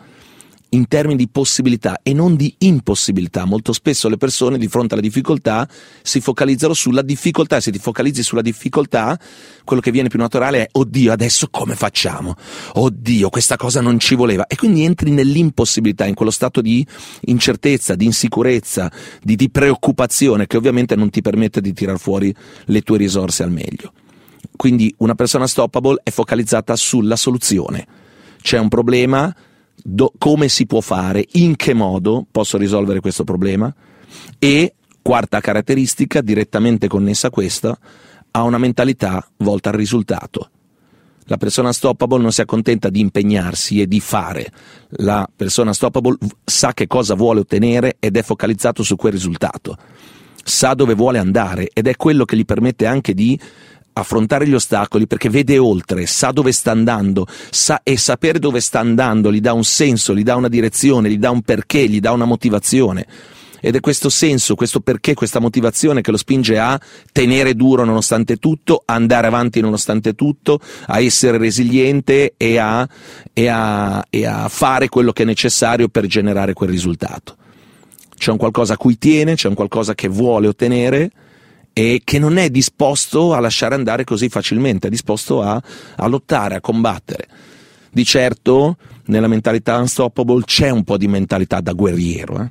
in 0.75 0.89
termini 0.89 1.17
di 1.17 1.29
possibilità 1.29 2.01
e 2.03 2.13
non 2.13 2.37
di 2.37 2.55
impossibilità. 2.59 3.45
Molto 3.45 3.73
spesso 3.73 4.09
le 4.09 4.17
persone 4.17 4.59
di 4.59 4.69
fronte 4.69 4.95
alla 4.95 5.03
difficoltà 5.03 5.69
si 6.03 6.21
focalizzano 6.21 6.75
sulla 6.75 7.03
difficoltà 7.03 7.57
e 7.57 7.61
se 7.61 7.71
ti 7.71 7.79
focalizzi 7.79 8.23
sulla 8.23 8.43
difficoltà, 8.43 9.19
quello 9.65 9.81
che 9.81 9.91
viene 9.91 10.09
più 10.09 10.19
naturale 10.19 10.63
è 10.63 10.69
oddio, 10.73 11.13
adesso 11.13 11.49
come 11.51 11.75
facciamo? 11.77 12.35
Oddio, 12.75 13.31
questa 13.31 13.57
cosa 13.57 13.81
non 13.81 13.99
ci 13.99 14.15
voleva. 14.15 14.47
E 14.47 14.57
quindi 14.57 14.85
entri 14.85 15.11
nell'impossibilità, 15.11 16.07
in 16.07 16.15
quello 16.15 16.33
stato 16.33 16.61
di 16.61 16.85
incertezza, 17.23 17.95
di 17.95 18.05
insicurezza, 18.05 18.91
di, 19.23 19.37
di 19.37 19.51
preoccupazione 19.51 20.47
che 20.47 20.57
ovviamente 20.57 20.97
non 20.97 21.09
ti 21.11 21.23
permette 21.23 21.61
di 21.61 21.73
tirar 21.73 21.99
fuori 21.99 22.35
le 22.67 22.81
tue 22.83 22.99
risorse 22.99 23.45
al 23.45 23.53
meglio. 23.53 23.93
Quindi 24.57 24.93
una 24.99 25.15
persona 25.15 25.47
stoppable 25.47 26.01
è 26.03 26.11
focalizzata 26.11 26.75
sulla 26.77 27.17
soluzione. 27.17 27.87
C'è 28.41 28.59
un 28.59 28.69
problema, 28.69 29.35
do, 29.83 30.13
come 30.19 30.49
si 30.49 30.67
può 30.67 30.81
fare, 30.81 31.27
in 31.33 31.57
che 31.57 31.75
modo 31.75 32.27
posso 32.31 32.57
risolvere 32.57 33.01
questo 33.01 33.25
problema? 33.25 33.73
E, 34.39 34.75
quarta 35.03 35.41
caratteristica, 35.41 36.21
direttamente 36.21 36.89
connessa 36.89 37.29
a 37.29 37.31
questa, 37.31 37.79
ha 38.31 38.43
una 38.43 38.59
mentalità 38.59 39.27
volta 39.39 39.71
al 39.71 39.77
risultato. 39.77 40.51
La 41.27 41.37
persona 41.39 41.73
stoppable 41.73 42.21
non 42.21 42.33
si 42.33 42.43
accontenta 42.43 42.91
di 42.91 43.01
impegnarsi 43.01 43.81
e 43.81 43.87
di 43.87 44.01
fare, 44.01 44.51
la 44.97 45.27
persona 45.35 45.73
stoppable 45.73 46.17
sa 46.45 46.75
che 46.75 46.87
cosa 46.87 47.15
vuole 47.15 47.41
ottenere 47.41 47.97
ed 47.99 48.19
è 48.19 48.23
focalizzato 48.23 48.83
su 48.83 48.95
quel 48.97 49.13
risultato, 49.13 49.79
sa 50.43 50.75
dove 50.75 50.95
vuole 50.95 51.19
andare 51.19 51.71
ed 51.73 51.87
è 51.87 51.97
quello 51.97 52.27
che 52.27 52.37
gli 52.37 52.45
permette 52.45 52.85
anche 52.85 53.15
di 53.15 53.41
affrontare 53.95 54.47
gli 54.47 54.55
ostacoli 54.55 55.07
perché 55.07 55.31
vede 55.31 55.59
oltre, 55.59 56.07
sa 56.07 56.31
dove 56.31 56.53
sta 56.53 56.71
andando 56.71 57.27
sa, 57.51 57.81
e 57.83 57.97
sapere 57.97 58.39
dove 58.39 58.61
sta 58.61 58.81
andando 58.81 59.33
gli 59.33 59.41
dà 59.41 59.53
un 59.53 59.65
senso, 59.65 60.15
gli 60.15 60.23
dà 60.23 60.37
una 60.37 60.49
direzione, 60.49 61.11
gli 61.11 61.19
dà 61.19 61.31
un 61.31 61.43
perché, 61.43 61.89
gli 61.89 62.01
dà 62.01 62.13
una 62.13 62.25
motivazione. 62.25 63.07
Ed 63.61 63.77
è 63.77 63.81
questo 63.81 64.11
senso, 64.11 64.57
questo 64.57 64.81
perché, 64.81 65.15
questa 65.15 65.39
motivazione 65.39 66.03
che 66.03 66.11
lo 66.11 66.19
spinge 66.19 66.59
a 66.59 66.79
tenere 67.13 67.55
duro 67.55 67.87
nonostante 67.87 68.37
tutto, 68.37 68.83
andare 68.85 69.27
avanti 69.27 69.63
nonostante 69.63 70.13
tutto, 70.15 70.61
a 70.89 71.01
essere 71.01 71.39
resiliente 71.39 72.35
e 72.37 72.59
a, 72.59 72.87
e 73.33 73.49
a, 73.49 74.05
e 74.11 74.27
a 74.27 74.49
fare 74.49 74.91
quello 74.91 75.13
che 75.13 75.23
è 75.23 75.27
necessario 75.27 75.89
per 75.89 76.05
generare 76.05 76.53
quel 76.53 76.69
risultato. 76.69 77.37
C'è 78.15 78.31
un 78.31 78.37
qualcosa 78.37 78.75
a 78.75 78.77
cui 78.77 78.99
tiene, 78.99 79.35
c'è 79.35 79.49
un 79.49 79.55
qualcosa 79.55 79.95
che 79.95 80.09
vuole 80.09 80.47
ottenere 80.47 81.11
e 81.75 82.01
che 82.05 82.19
non 82.19 82.39
è 82.39 82.49
disposto 82.49 83.35
a 83.35 83.41
lasciare 83.41 83.75
andare 83.75 84.05
così 84.05 84.29
facilmente, 84.31 84.87
è 84.87 84.91
disposto 84.91 85.43
a, 85.43 85.61
a 85.97 86.07
lottare, 86.07 86.55
a 86.55 86.61
combattere. 86.61 87.29
Di 87.91 88.05
certo 88.05 88.77
nella 89.07 89.29
mentalità 89.29 89.77
unstoppable 89.77 90.43
c'è 90.45 90.71
un 90.71 90.83
po' 90.83 90.97
di 90.97 91.09
mentalità 91.09 91.61
da 91.61 91.73
guerriero 91.73 92.41
eh? 92.41 92.51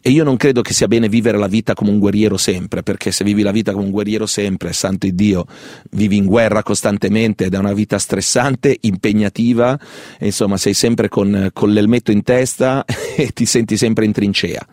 e 0.00 0.10
io 0.10 0.22
non 0.22 0.36
credo 0.36 0.62
che 0.62 0.72
sia 0.72 0.86
bene 0.86 1.08
vivere 1.08 1.38
la 1.38 1.48
vita 1.48 1.74
come 1.74 1.90
un 1.90 1.98
guerriero 1.98 2.36
sempre 2.36 2.82
perché 2.82 3.10
se 3.10 3.24
vivi 3.24 3.42
la 3.42 3.50
vita 3.50 3.72
come 3.72 3.86
un 3.86 3.90
guerriero 3.90 4.26
sempre, 4.26 4.72
santo 4.72 5.08
Dio, 5.10 5.46
vivi 5.90 6.16
in 6.16 6.26
guerra 6.26 6.62
costantemente 6.62 7.46
ed 7.46 7.54
è 7.54 7.58
una 7.58 7.72
vita 7.72 7.98
stressante, 7.98 8.76
impegnativa 8.82 9.78
insomma 10.20 10.56
sei 10.56 10.74
sempre 10.74 11.08
con, 11.08 11.50
con 11.52 11.72
l'elmetto 11.72 12.12
in 12.12 12.22
testa 12.22 12.84
e 13.16 13.30
ti 13.32 13.44
senti 13.44 13.76
sempre 13.76 14.04
in 14.04 14.12
trincea 14.12 14.66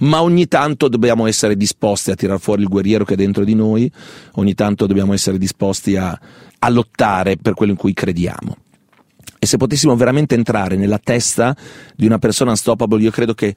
ma 0.00 0.22
ogni 0.22 0.46
tanto 0.46 0.88
dobbiamo 0.88 1.26
essere 1.26 1.56
disposti 1.56 2.10
a 2.10 2.14
tirar 2.14 2.38
fuori 2.38 2.62
il 2.62 2.68
guerriero 2.68 3.04
che 3.04 3.14
è 3.14 3.16
dentro 3.16 3.44
di 3.44 3.54
noi, 3.54 3.90
ogni 4.32 4.54
tanto 4.54 4.86
dobbiamo 4.86 5.12
essere 5.12 5.38
disposti 5.38 5.96
a, 5.96 6.18
a 6.58 6.68
lottare 6.68 7.36
per 7.36 7.54
quello 7.54 7.72
in 7.72 7.78
cui 7.78 7.92
crediamo. 7.92 8.56
E 9.38 9.46
se 9.46 9.56
potessimo 9.56 9.94
veramente 9.96 10.34
entrare 10.34 10.76
nella 10.76 10.98
testa 10.98 11.56
di 11.94 12.06
una 12.06 12.18
persona 12.18 12.50
unstoppable, 12.50 13.02
io 13.02 13.10
credo 13.10 13.34
che 13.34 13.54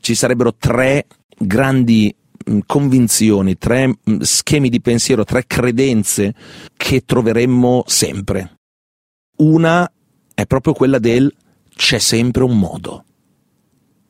ci 0.00 0.14
sarebbero 0.14 0.54
tre 0.54 1.06
grandi 1.38 2.14
mm, 2.50 2.58
convinzioni, 2.66 3.56
tre 3.56 3.88
mm, 3.88 4.20
schemi 4.20 4.68
di 4.68 4.80
pensiero, 4.80 5.24
tre 5.24 5.44
credenze 5.46 6.34
che 6.76 7.04
troveremmo 7.04 7.84
sempre. 7.86 8.58
Una 9.38 9.90
è 10.34 10.46
proprio 10.46 10.72
quella 10.72 10.98
del 10.98 11.32
c'è 11.74 11.98
sempre 11.98 12.42
un 12.42 12.58
modo 12.58 13.04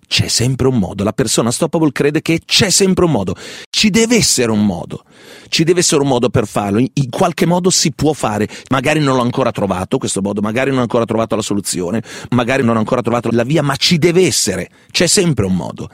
c'è 0.09 0.27
sempre 0.27 0.67
un 0.67 0.79
modo. 0.79 1.05
La 1.05 1.13
persona 1.13 1.51
stoppable 1.51 1.93
crede 1.93 2.23
che 2.23 2.41
c'è 2.45 2.71
sempre 2.71 3.05
un 3.05 3.13
modo. 3.13 3.37
Ci 3.71 3.91
deve 3.91 4.17
essere 4.17 4.51
un 4.51 4.65
modo. 4.65 5.05
Ci 5.49 5.65
deve 5.65 5.81
essere 5.81 6.03
un 6.03 6.09
modo 6.09 6.31
per 6.31 6.47
farlo. 6.47 6.79
In 6.79 7.11
qualche 7.11 7.47
modo 7.47 7.71
si 7.71 7.93
può 7.93 8.15
fare. 8.15 8.49
Magari 8.71 9.01
non 9.01 9.17
l'ho 9.17 9.23
ancora 9.23 9.53
trovato 9.53 9.99
questo 9.99 10.23
modo, 10.23 10.41
magari 10.41 10.71
non 10.71 10.81
ho 10.81 10.83
ancora 10.83 11.05
trovato 11.05 11.37
la 11.37 11.43
soluzione, 11.43 12.03
magari 12.31 12.65
non 12.65 12.77
ho 12.77 12.79
ancora 12.79 13.03
trovato 13.03 13.29
la 13.31 13.45
via, 13.45 13.63
ma 13.63 13.77
ci 13.77 13.99
deve 13.99 14.27
essere. 14.27 14.71
C'è 14.91 15.07
sempre 15.07 15.45
un 15.45 15.55
modo. 15.55 15.89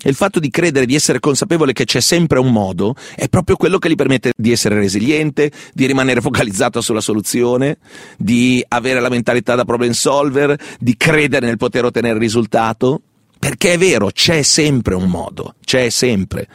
E 0.00 0.08
il 0.10 0.14
fatto 0.14 0.38
di 0.38 0.48
credere, 0.48 0.86
di 0.86 0.94
essere 0.94 1.18
consapevole 1.18 1.72
che 1.72 1.84
c'è 1.84 2.00
sempre 2.00 2.38
un 2.38 2.52
modo, 2.52 2.94
è 3.16 3.28
proprio 3.28 3.56
quello 3.56 3.78
che 3.78 3.90
gli 3.90 3.96
permette 3.96 4.32
di 4.36 4.52
essere 4.52 4.76
resiliente, 4.76 5.50
di 5.72 5.86
rimanere 5.86 6.20
focalizzato 6.20 6.80
sulla 6.80 7.00
soluzione, 7.00 7.78
di 8.16 8.64
avere 8.68 9.00
la 9.00 9.08
mentalità 9.08 9.56
da 9.56 9.64
problem 9.64 9.90
solver, 9.90 10.56
di 10.78 10.96
credere 10.96 11.46
nel 11.46 11.56
poter 11.56 11.84
ottenere 11.84 12.14
il 12.14 12.20
risultato. 12.20 13.02
Perché 13.38 13.74
è 13.74 13.78
vero, 13.78 14.10
c'è 14.10 14.42
sempre 14.42 14.94
un 14.94 15.08
modo, 15.08 15.54
c'è 15.64 15.88
sempre. 15.90 16.48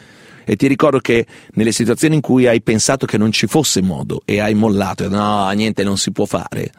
E 0.46 0.56
ti 0.56 0.68
ricordo 0.68 1.00
che 1.00 1.26
nelle 1.54 1.72
situazioni 1.72 2.16
in 2.16 2.22
cui 2.22 2.48
hai 2.48 2.62
pensato 2.62 3.06
che 3.06 3.18
non 3.18 3.32
ci 3.32 3.48
fosse 3.48 3.82
modo 3.82 4.22
e 4.26 4.40
hai 4.40 4.54
mollato, 4.54 5.06
e 5.06 5.08
no, 5.08 5.50
niente 5.52 5.84
non 5.84 5.98
si 5.98 6.12
può 6.12 6.26
fare, 6.26 6.72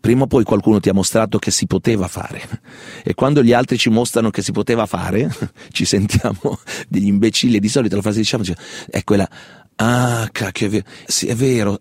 prima 0.00 0.22
o 0.22 0.26
poi 0.26 0.44
qualcuno 0.44 0.78
ti 0.78 0.88
ha 0.88 0.94
mostrato 0.94 1.38
che 1.38 1.50
si 1.50 1.66
poteva 1.66 2.06
fare. 2.08 2.42
E 3.02 3.14
quando 3.14 3.42
gli 3.42 3.52
altri 3.52 3.78
ci 3.78 3.88
mostrano 3.88 4.30
che 4.30 4.42
si 4.42 4.52
poteva 4.52 4.86
fare 4.86 5.28
ci 5.72 5.84
sentiamo 5.84 6.58
degli 6.88 7.06
imbecilli. 7.06 7.58
Di 7.58 7.68
solito 7.68 7.96
la 7.96 8.02
frase 8.02 8.18
diciamo 8.18 8.44
è 8.90 9.02
quella 9.04 9.28
ah 9.76 10.28
cacchio 10.30 10.66
è 10.66 10.70
vero, 10.70 10.84
sì, 11.06 11.26
è 11.26 11.34
vero 11.34 11.80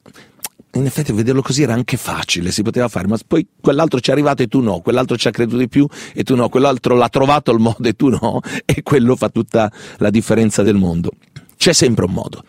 in 0.73 0.85
effetti 0.85 1.11
vederlo 1.11 1.41
così 1.41 1.63
era 1.63 1.73
anche 1.73 1.97
facile, 1.97 2.51
si 2.51 2.61
poteva 2.61 2.87
fare, 2.87 3.07
ma 3.07 3.17
poi 3.27 3.45
quell'altro 3.59 3.99
ci 3.99 4.09
è 4.09 4.13
arrivato 4.13 4.41
e 4.41 4.47
tu 4.47 4.61
no, 4.61 4.79
quell'altro 4.79 5.17
ci 5.17 5.27
ha 5.27 5.31
creduto 5.31 5.57
di 5.57 5.67
più 5.67 5.85
e 6.13 6.23
tu 6.23 6.35
no, 6.35 6.49
quell'altro 6.49 6.95
l'ha 6.95 7.09
trovato 7.09 7.51
il 7.51 7.59
modo 7.59 7.87
e 7.87 7.93
tu 7.93 8.09
no, 8.09 8.39
e 8.65 8.81
quello 8.83 9.15
fa 9.15 9.29
tutta 9.29 9.71
la 9.97 10.09
differenza 10.09 10.63
del 10.63 10.75
mondo. 10.75 11.11
C'è 11.57 11.73
sempre 11.73 12.05
un 12.05 12.11
modo, 12.13 12.43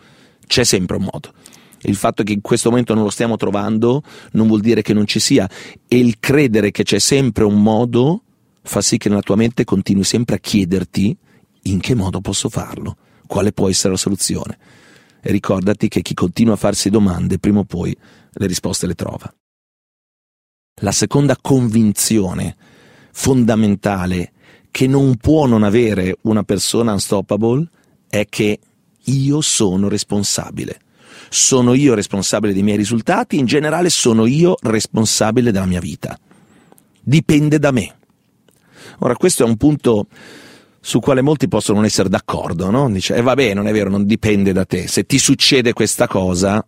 c'è 0.47 0.63
sempre 0.63 0.97
un 0.97 1.03
modo. 1.03 1.33
Il 1.81 1.95
fatto 1.95 2.23
che 2.23 2.31
in 2.31 2.41
questo 2.41 2.69
momento 2.69 2.93
non 2.93 3.03
lo 3.03 3.09
stiamo 3.09 3.35
trovando 3.35 4.03
non 4.31 4.47
vuol 4.47 4.61
dire 4.61 4.81
che 4.81 4.93
non 4.93 5.05
ci 5.05 5.19
sia 5.19 5.49
e 5.85 5.97
il 5.97 6.15
credere 6.19 6.71
che 6.71 6.83
c'è 6.83 6.97
sempre 6.97 7.43
un 7.43 7.61
modo 7.61 8.21
fa 8.61 8.79
sì 8.79 8.97
che 8.97 9.09
nella 9.09 9.21
tua 9.21 9.35
mente 9.35 9.65
continui 9.65 10.05
sempre 10.05 10.35
a 10.35 10.39
chiederti 10.39 11.15
in 11.63 11.79
che 11.79 11.95
modo 11.95 12.21
posso 12.21 12.47
farlo, 12.49 12.95
quale 13.27 13.51
può 13.51 13.69
essere 13.69 13.91
la 13.91 13.99
soluzione. 13.99 14.57
Ricordati 15.25 15.87
che 15.87 16.01
chi 16.01 16.13
continua 16.13 16.53
a 16.53 16.57
farsi 16.57 16.89
domande 16.89 17.39
prima 17.39 17.59
o 17.59 17.63
poi 17.63 17.95
le 18.31 18.47
risposte 18.47 18.87
le 18.87 18.95
trova. 18.95 19.33
La 20.81 20.91
seconda 20.91 21.37
convinzione 21.39 22.55
fondamentale 23.11 24.31
che 24.69 24.87
non 24.87 25.15
può 25.17 25.45
non 25.45 25.63
avere 25.63 26.17
una 26.21 26.43
persona 26.43 26.93
unstoppable 26.93 27.69
è 28.09 28.25
che 28.27 28.59
io 29.05 29.41
sono 29.41 29.87
responsabile 29.87 30.79
sono 31.29 31.73
io 31.73 31.95
responsabile 31.95 32.53
dei 32.53 32.63
miei 32.63 32.77
risultati, 32.77 33.37
in 33.37 33.45
generale 33.45 33.89
sono 33.89 34.25
io 34.25 34.55
responsabile 34.61 35.51
della 35.51 35.65
mia 35.65 35.79
vita. 35.79 36.17
Dipende 37.01 37.59
da 37.59 37.71
me. 37.71 37.95
Ora, 38.99 39.15
questo 39.15 39.43
è 39.43 39.45
un 39.47 39.57
punto 39.57 40.07
su 40.85 40.99
quale 40.99 41.21
molti 41.21 41.47
possono 41.47 41.77
non 41.77 41.85
essere 41.85 42.09
d'accordo, 42.09 42.69
no? 42.69 42.91
Dice, 42.91 43.15
e 43.15 43.19
eh, 43.19 43.21
vabbè, 43.21 43.53
non 43.53 43.67
è 43.67 43.71
vero, 43.71 43.89
non 43.89 44.05
dipende 44.05 44.51
da 44.51 44.65
te. 44.65 44.85
Se 44.89 45.05
ti 45.05 45.17
succede 45.17 45.71
questa 45.71 46.07
cosa, 46.07 46.63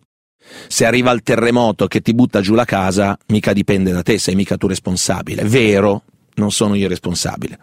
se 0.68 0.86
arriva 0.86 1.10
il 1.12 1.22
terremoto 1.22 1.86
che 1.86 2.00
ti 2.00 2.14
butta 2.14 2.40
giù 2.40 2.54
la 2.54 2.64
casa, 2.64 3.18
mica 3.26 3.52
dipende 3.52 3.92
da 3.92 4.00
te, 4.00 4.16
sei 4.16 4.34
mica 4.34 4.56
tu 4.56 4.68
responsabile. 4.68 5.44
Vero, 5.44 6.04
non 6.36 6.50
sono 6.50 6.74
io 6.74 6.88
responsabile. 6.88 7.58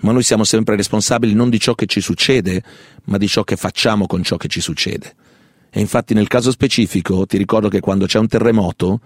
Ma 0.00 0.12
noi 0.12 0.22
siamo 0.22 0.44
sempre 0.44 0.76
responsabili 0.76 1.34
non 1.34 1.50
di 1.50 1.60
ciò 1.60 1.74
che 1.74 1.84
ci 1.84 2.00
succede, 2.00 2.62
ma 3.04 3.18
di 3.18 3.28
ciò 3.28 3.44
che 3.44 3.56
facciamo 3.56 4.06
con 4.06 4.22
ciò 4.22 4.38
che 4.38 4.48
ci 4.48 4.62
succede. 4.62 5.14
E 5.68 5.78
infatti 5.78 6.14
nel 6.14 6.26
caso 6.26 6.50
specifico 6.50 7.26
ti 7.26 7.36
ricordo 7.36 7.68
che 7.68 7.80
quando 7.80 8.06
c'è 8.06 8.18
un 8.18 8.28
terremoto, 8.28 9.00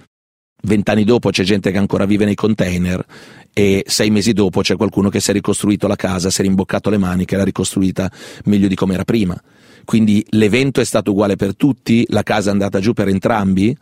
vent'anni 0.62 1.02
dopo 1.02 1.30
c'è 1.30 1.42
gente 1.42 1.72
che 1.72 1.78
ancora 1.78 2.04
vive 2.04 2.24
nei 2.24 2.36
container 2.36 3.04
e 3.52 3.84
sei 3.86 4.10
mesi 4.10 4.32
dopo 4.32 4.60
c'è 4.60 4.76
qualcuno 4.76 5.08
che 5.08 5.20
si 5.20 5.30
è 5.30 5.32
ricostruito 5.32 5.86
la 5.86 5.96
casa, 5.96 6.30
si 6.30 6.40
è 6.40 6.44
rimboccato 6.44 6.90
le 6.90 6.98
maniche 6.98 7.36
l'ha 7.36 7.44
ricostruita 7.44 8.10
meglio 8.44 8.68
di 8.68 8.74
come 8.74 8.94
era 8.94 9.04
prima. 9.04 9.40
Quindi 9.84 10.24
l'evento 10.30 10.80
è 10.80 10.84
stato 10.84 11.10
uguale 11.10 11.36
per 11.36 11.56
tutti, 11.56 12.06
la 12.10 12.22
casa 12.22 12.50
è 12.50 12.52
andata 12.52 12.80
giù 12.80 12.92
per 12.92 13.08
entrambi, 13.08 13.76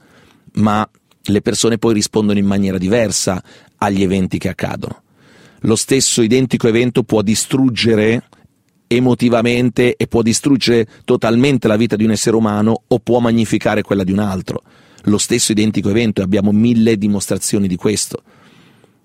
ma 0.54 0.88
le 1.20 1.42
persone 1.42 1.78
poi 1.78 1.94
rispondono 1.94 2.38
in 2.38 2.46
maniera 2.46 2.78
diversa 2.78 3.42
agli 3.76 4.02
eventi 4.02 4.38
che 4.38 4.48
accadono. 4.48 5.02
Lo 5.62 5.76
stesso 5.76 6.22
identico 6.22 6.68
evento 6.68 7.02
può 7.02 7.20
distruggere 7.22 8.22
emotivamente 8.86 9.96
e 9.96 10.06
può 10.06 10.22
distruggere 10.22 10.86
totalmente 11.04 11.68
la 11.68 11.76
vita 11.76 11.94
di 11.96 12.04
un 12.04 12.12
essere 12.12 12.36
umano 12.36 12.84
o 12.86 12.98
può 13.00 13.18
magnificare 13.18 13.82
quella 13.82 14.04
di 14.04 14.12
un 14.12 14.20
altro. 14.20 14.62
Lo 15.04 15.18
stesso 15.18 15.52
identico 15.52 15.90
evento 15.90 16.20
e 16.20 16.24
abbiamo 16.24 16.52
mille 16.52 16.96
dimostrazioni 16.96 17.68
di 17.68 17.76
questo. 17.76 18.22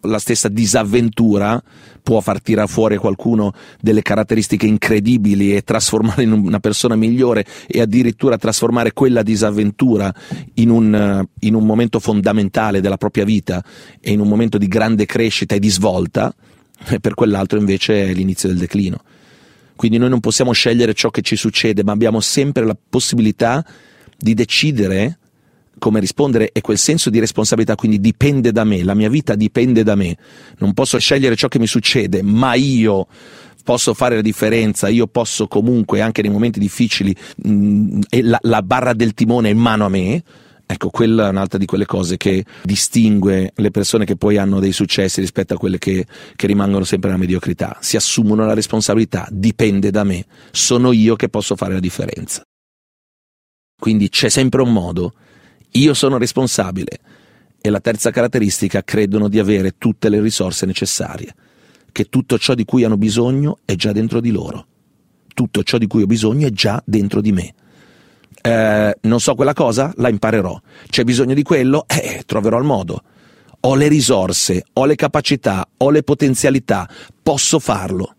La 0.04 0.20
stessa 0.20 0.50
disavventura 0.50 1.62
può 2.02 2.20
far 2.20 2.42
tirare 2.42 2.68
fuori 2.68 2.98
qualcuno 2.98 3.54
delle 3.80 4.02
caratteristiche 4.02 4.66
incredibili 4.66 5.56
e 5.56 5.62
trasformare 5.62 6.24
in 6.24 6.32
una 6.34 6.60
persona 6.60 6.96
migliore 6.96 7.46
e 7.68 7.80
addirittura 7.80 8.38
trasformare 8.38 8.92
quella 8.92 9.24
disavventura 9.24 10.14
in 10.56 10.70
un, 10.70 11.26
in 11.40 11.54
un 11.54 11.66
momento 11.66 12.00
fondamentale 12.00 12.82
della 12.82 12.98
propria 12.98 13.24
vita 13.24 13.64
e 14.02 14.12
in 14.12 14.20
un 14.20 14.28
momento 14.28 14.58
di 14.58 14.68
grande 14.68 15.06
crescita 15.06 15.56
e 15.56 15.60
di 15.60 15.70
svolta, 15.70 16.34
e 16.90 17.00
per 17.00 17.14
quell'altro 17.14 17.58
invece 17.58 18.10
è 18.10 18.14
l'inizio 18.14 18.50
del 18.50 18.58
declino. 18.58 19.02
Quindi 19.76 19.98
noi 19.98 20.10
non 20.10 20.20
possiamo 20.20 20.52
scegliere 20.52 20.94
ciò 20.94 21.10
che 21.10 21.22
ci 21.22 21.36
succede, 21.36 21.84
ma 21.84 21.94
abbiamo 21.94 22.20
sempre 22.20 22.66
la 22.66 22.76
possibilità 22.90 23.66
di 24.18 24.34
decidere 24.34 25.18
come 25.80 26.00
rispondere 26.00 26.52
e 26.52 26.62
quel 26.62 26.78
senso 26.78 27.10
di 27.10 27.20
responsabilità, 27.20 27.76
quindi 27.76 28.00
dipende 28.00 28.52
da 28.52 28.64
me, 28.64 28.84
la 28.84 28.94
mia 28.94 29.10
vita 29.10 29.36
dipende 29.36 29.84
da 29.84 29.96
me. 29.96 30.16
Non 30.60 30.74
posso 30.74 30.98
scegliere 30.98 31.36
ciò 31.36 31.48
che 31.48 31.60
mi 31.60 31.68
succede, 31.68 32.22
ma 32.22 32.54
io 32.54 33.08
posso 33.64 33.94
fare 33.94 34.16
la 34.16 34.22
differenza, 34.22 34.88
io 34.90 35.08
posso 35.08 35.48
comunque, 35.48 36.02
anche 36.02 36.22
nei 36.22 36.32
momenti 36.32 36.60
difficili, 36.60 37.16
mh, 37.38 37.52
mm, 37.52 38.02
la, 38.22 38.40
la 38.42 38.62
barra 38.62 38.94
del 38.94 39.14
timone 39.14 39.50
è 39.50 39.52
in 39.52 39.60
mano 39.60 39.86
a 39.86 39.90
me, 39.90 40.24
Ecco, 40.66 40.90
quella 40.90 41.28
è 41.28 41.30
un'altra 41.30 41.60
di 41.60 41.66
quelle 41.66 41.86
cose 41.86 42.16
che 42.18 42.46
distingue 42.64 43.52
le 43.54 43.70
persone 43.70 44.06
che 44.06 44.16
poi 44.16 44.38
hanno 44.38 44.60
dei 44.60 44.72
successi 44.72 45.20
rispetto 45.20 45.54
a 45.54 45.58
quelle 45.58 45.78
che, 45.78 46.06
che 46.36 46.48
rimangono 46.48 46.86
sempre 46.86 47.10
nella 47.10 47.22
mediocrità. 47.22 47.78
Si 47.82 47.98
assumono 47.98 48.46
la 48.46 48.54
responsabilità, 48.54 49.28
dipende 49.30 49.92
da 49.92 50.04
me, 50.04 50.26
sono 50.52 50.92
io 50.92 51.16
che 51.16 51.30
posso 51.30 51.56
fare 51.56 51.74
la 51.74 51.80
differenza. 51.80 52.42
Quindi 53.80 54.10
c'è 54.10 54.30
sempre 54.30 54.62
un 54.62 54.72
modo, 54.72 55.14
io 55.74 55.94
sono 55.94 56.18
responsabile. 56.18 57.00
E 57.62 57.70
la 57.70 57.80
terza 57.80 58.12
caratteristica, 58.12 58.84
credono 58.84 59.30
di 59.30 59.40
avere 59.40 59.76
tutte 59.78 60.10
le 60.10 60.20
risorse 60.20 60.66
necessarie, 60.66 61.34
che 61.92 62.06
tutto 62.06 62.38
ciò 62.38 62.56
di 62.56 62.66
cui 62.66 62.84
hanno 62.84 62.98
bisogno 62.98 63.60
è 63.64 63.76
già 63.76 63.92
dentro 63.92 64.20
di 64.20 64.32
loro. 64.32 64.66
Tutto 65.34 65.64
ciò 65.64 65.78
di 65.78 65.88
cui 65.88 66.02
ho 66.02 66.08
bisogno 66.08 66.48
è 66.48 66.52
già 66.52 66.82
dentro 66.86 67.22
di 67.22 67.32
me 67.32 67.54
eh, 68.46 68.98
non 69.02 69.22
so 69.22 69.36
quella 69.36 69.54
cosa, 69.54 69.94
la 69.96 70.10
imparerò. 70.10 70.60
C'è 70.90 71.06
bisogno 71.06 71.34
di 71.34 71.44
quello, 71.44 71.86
eh, 71.88 72.24
troverò 72.26 72.58
il 72.58 72.66
modo. 72.66 73.02
Ho 73.62 73.76
le 73.76 73.88
risorse, 73.88 74.66
ho 74.74 74.86
le 74.86 74.96
capacità, 74.96 75.66
ho 75.78 75.90
le 75.90 76.04
potenzialità, 76.04 76.88
posso 77.22 77.60
farlo. 77.60 78.16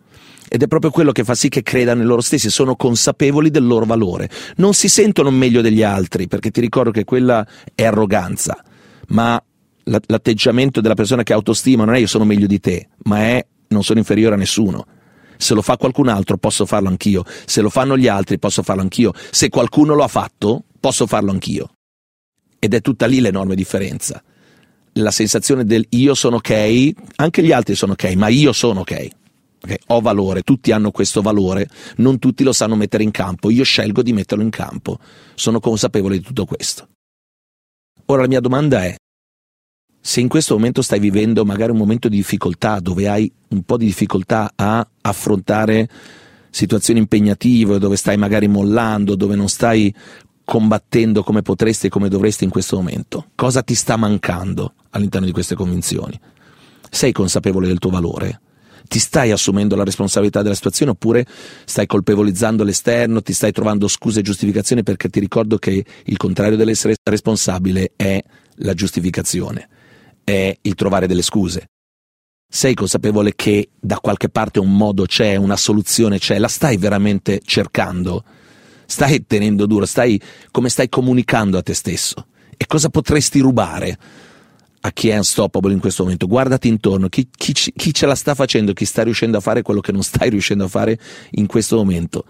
Ed 0.55 0.63
è 0.63 0.69
proprio 0.69 0.93
quello 0.93 1.11
che 1.11 1.25
fa 1.25 1.35
sì 1.35 1.49
che 1.49 1.65
credano 1.65 2.03
in 2.03 2.07
loro 2.07 2.21
stessi, 2.21 2.49
sono 2.49 2.77
consapevoli 2.77 3.51
del 3.51 3.67
loro 3.67 3.87
valore. 3.87 4.31
Non 4.59 4.73
si 4.73 4.89
sentono 4.89 5.33
meglio 5.33 5.61
degli 5.61 5.83
altri, 5.83 6.29
perché 6.29 6.53
ti 6.53 6.61
ricordo 6.61 6.93
che 6.93 7.03
quella 7.03 7.45
è 7.75 7.85
arroganza, 7.85 8.63
ma 9.09 9.43
l'atteggiamento 9.83 10.81
della 10.81 10.95
persona 10.95 11.25
che 11.25 11.33
autostima 11.33 11.85
non 11.85 11.97
è 11.97 11.99
io 11.99 12.07
sono 12.07 12.25
meglio 12.25 12.47
di 12.47 12.61
te, 12.61 12.91
ma 13.03 13.19
è 13.23 13.45
non 13.71 13.83
sono 13.83 13.99
inferiore 13.99 14.37
a 14.37 14.39
nessuno. 14.39 14.87
Se 15.37 15.55
lo 15.55 15.61
fa 15.61 15.77
qualcun 15.77 16.07
altro 16.07 16.37
posso 16.37 16.67
farlo 16.67 16.89
anch'io, 16.89 17.25
se 17.47 17.61
lo 17.61 17.69
fanno 17.69 17.99
gli 17.99 18.07
altri 18.07 18.39
posso 18.39 18.63
farlo 18.63 18.83
anch'io, 18.83 19.13
se 19.33 19.49
qualcuno 19.49 19.95
lo 19.95 20.05
ha 20.05 20.09
fatto 20.09 20.67
posso 20.79 21.09
farlo 21.09 21.33
anch'io. 21.33 21.71
Ed 22.61 22.75
è 22.75 22.81
tutta 22.81 23.07
lì 23.07 23.19
l'enorme 23.19 23.57
differenza. 23.57 24.23
La 24.93 25.11
sensazione 25.11 25.65
del 25.65 25.85
io 25.89 26.15
sono 26.15 26.37
ok, 26.37 26.93
anche 27.17 27.43
gli 27.43 27.51
altri 27.51 27.75
sono 27.75 27.95
ok, 27.95 28.15
ma 28.15 28.29
io 28.29 28.53
sono 28.53 28.83
ok. 28.83 29.23
Okay, 29.65 29.79
ho 29.87 30.03
valore, 30.03 30.43
tutti 30.43 30.73
hanno 30.73 30.91
questo 30.91 31.23
valore, 31.23 31.71
non 31.97 32.19
tutti 32.19 32.45
lo 32.45 32.53
sanno 32.53 32.77
mettere 32.77 33.03
in 33.03 33.11
campo, 33.11 33.49
io 33.49 33.65
scelgo 33.65 34.03
di 34.03 34.13
metterlo 34.13 34.45
in 34.45 34.51
campo, 34.51 34.99
sono 35.35 35.59
consapevole 35.59 36.19
di 36.19 36.23
tutto 36.23 36.45
questo. 36.45 36.87
Ora 38.05 38.21
la 38.21 38.29
mia 38.29 38.41
domanda 38.41 38.85
è, 38.85 38.95
se 39.99 40.21
in 40.21 40.29
questo 40.29 40.53
momento 40.53 40.83
stai 40.83 40.99
vivendo 40.99 41.47
magari 41.47 41.71
un 41.71 41.79
momento 41.79 42.11
di 42.11 42.17
difficoltà, 42.17 42.79
dove 42.79 43.09
hai 43.09 43.33
un 43.49 43.63
po' 43.63 43.79
di 43.79 43.87
difficoltà 43.87 44.53
a 44.55 44.87
affrontare 45.01 45.89
situazioni 46.51 47.01
impegnative, 47.01 47.79
dove 47.79 47.97
stai 47.97 48.19
magari 48.19 48.49
mollando, 48.49 49.15
dove 49.15 49.35
non 49.35 49.49
stai 49.49 49.95
combattendo 50.45 51.23
come 51.23 51.41
potresti 51.41 51.87
e 51.87 51.89
come 51.89 52.11
dovresti 52.11 52.45
in 52.45 52.51
questo 52.51 52.77
momento, 52.77 53.31
cosa 53.35 53.63
ti 53.63 53.75
sta 53.75 53.97
mancando 53.97 54.75
all'interno 54.91 55.27
di 55.27 55.33
queste 55.33 55.55
convinzioni? 55.55 56.21
Sei 56.91 57.13
consapevole 57.13 57.67
del 57.67 57.79
tuo 57.79 57.89
valore? 57.89 58.41
Ti 58.87 58.99
stai 58.99 59.31
assumendo 59.31 59.77
la 59.77 59.85
responsabilità 59.85 60.43
della 60.43 60.55
situazione 60.55 60.93
oppure 60.93 61.27
stai 61.65 61.87
colpevolizzando 61.87 62.65
l'esterno, 62.65 63.23
ti 63.23 63.33
stai 63.33 63.53
trovando 63.53 63.89
scuse 63.89 64.21
e 64.21 64.23
giustificazioni 64.23 64.83
perché 64.83 65.09
ti 65.09 65.21
ricordo 65.21 65.57
che 65.57 65.85
il 66.05 66.17
contrario 66.17 66.57
dell'essere 66.57 66.95
responsabile 67.03 67.93
è 67.97 68.23
la 68.59 68.75
giustificazione 68.75 69.69
è 70.25 70.57
il 70.63 70.75
trovare 70.75 71.07
delle 71.07 71.23
scuse. 71.23 71.69
Sei 72.51 72.75
consapevole 72.75 73.35
che 73.35 73.71
da 73.79 73.99
qualche 73.99 74.29
parte 74.29 74.59
un 74.59 74.75
modo 74.75 75.05
c'è, 75.07 75.37
una 75.37 75.57
soluzione 75.57 76.19
c'è, 76.19 76.39
la 76.39 76.49
stai 76.49 76.77
veramente 76.77 77.41
cercando? 77.45 78.25
Stai 78.87 79.27
tenendo 79.27 79.67
duro, 79.67 79.87
stai 79.87 80.21
come 80.51 80.69
stai 80.69 80.89
comunicando 80.89 81.59
a 81.59 81.63
te 81.63 81.75
stesso? 81.75 82.29
E 82.57 82.67
cosa 82.67 82.89
potresti 82.89 83.41
rubare 83.41 83.99
a 84.87 84.93
chi 84.93 85.09
è 85.09 85.17
unstoppable 85.17 85.73
in 85.73 85.81
questo 85.81 86.03
momento? 86.03 86.27
Guardati 86.27 86.69
intorno, 86.69 87.09
chi, 87.09 87.27
chi, 87.35 87.53
chi 87.55 87.95
ce 87.95 88.05
la 88.05 88.15
sta 88.15 88.35
facendo, 88.35 88.75
chi 88.75 88.85
sta 88.85 89.03
riuscendo 89.03 89.39
a 89.39 89.41
fare 89.41 89.63
quello 89.63 89.81
che 89.81 89.93
non 89.93 90.03
stai 90.03 90.29
riuscendo 90.29 90.65
a 90.65 90.69
fare 90.69 90.99
in 91.33 91.47
questo 91.47 91.77
momento? 91.77 92.25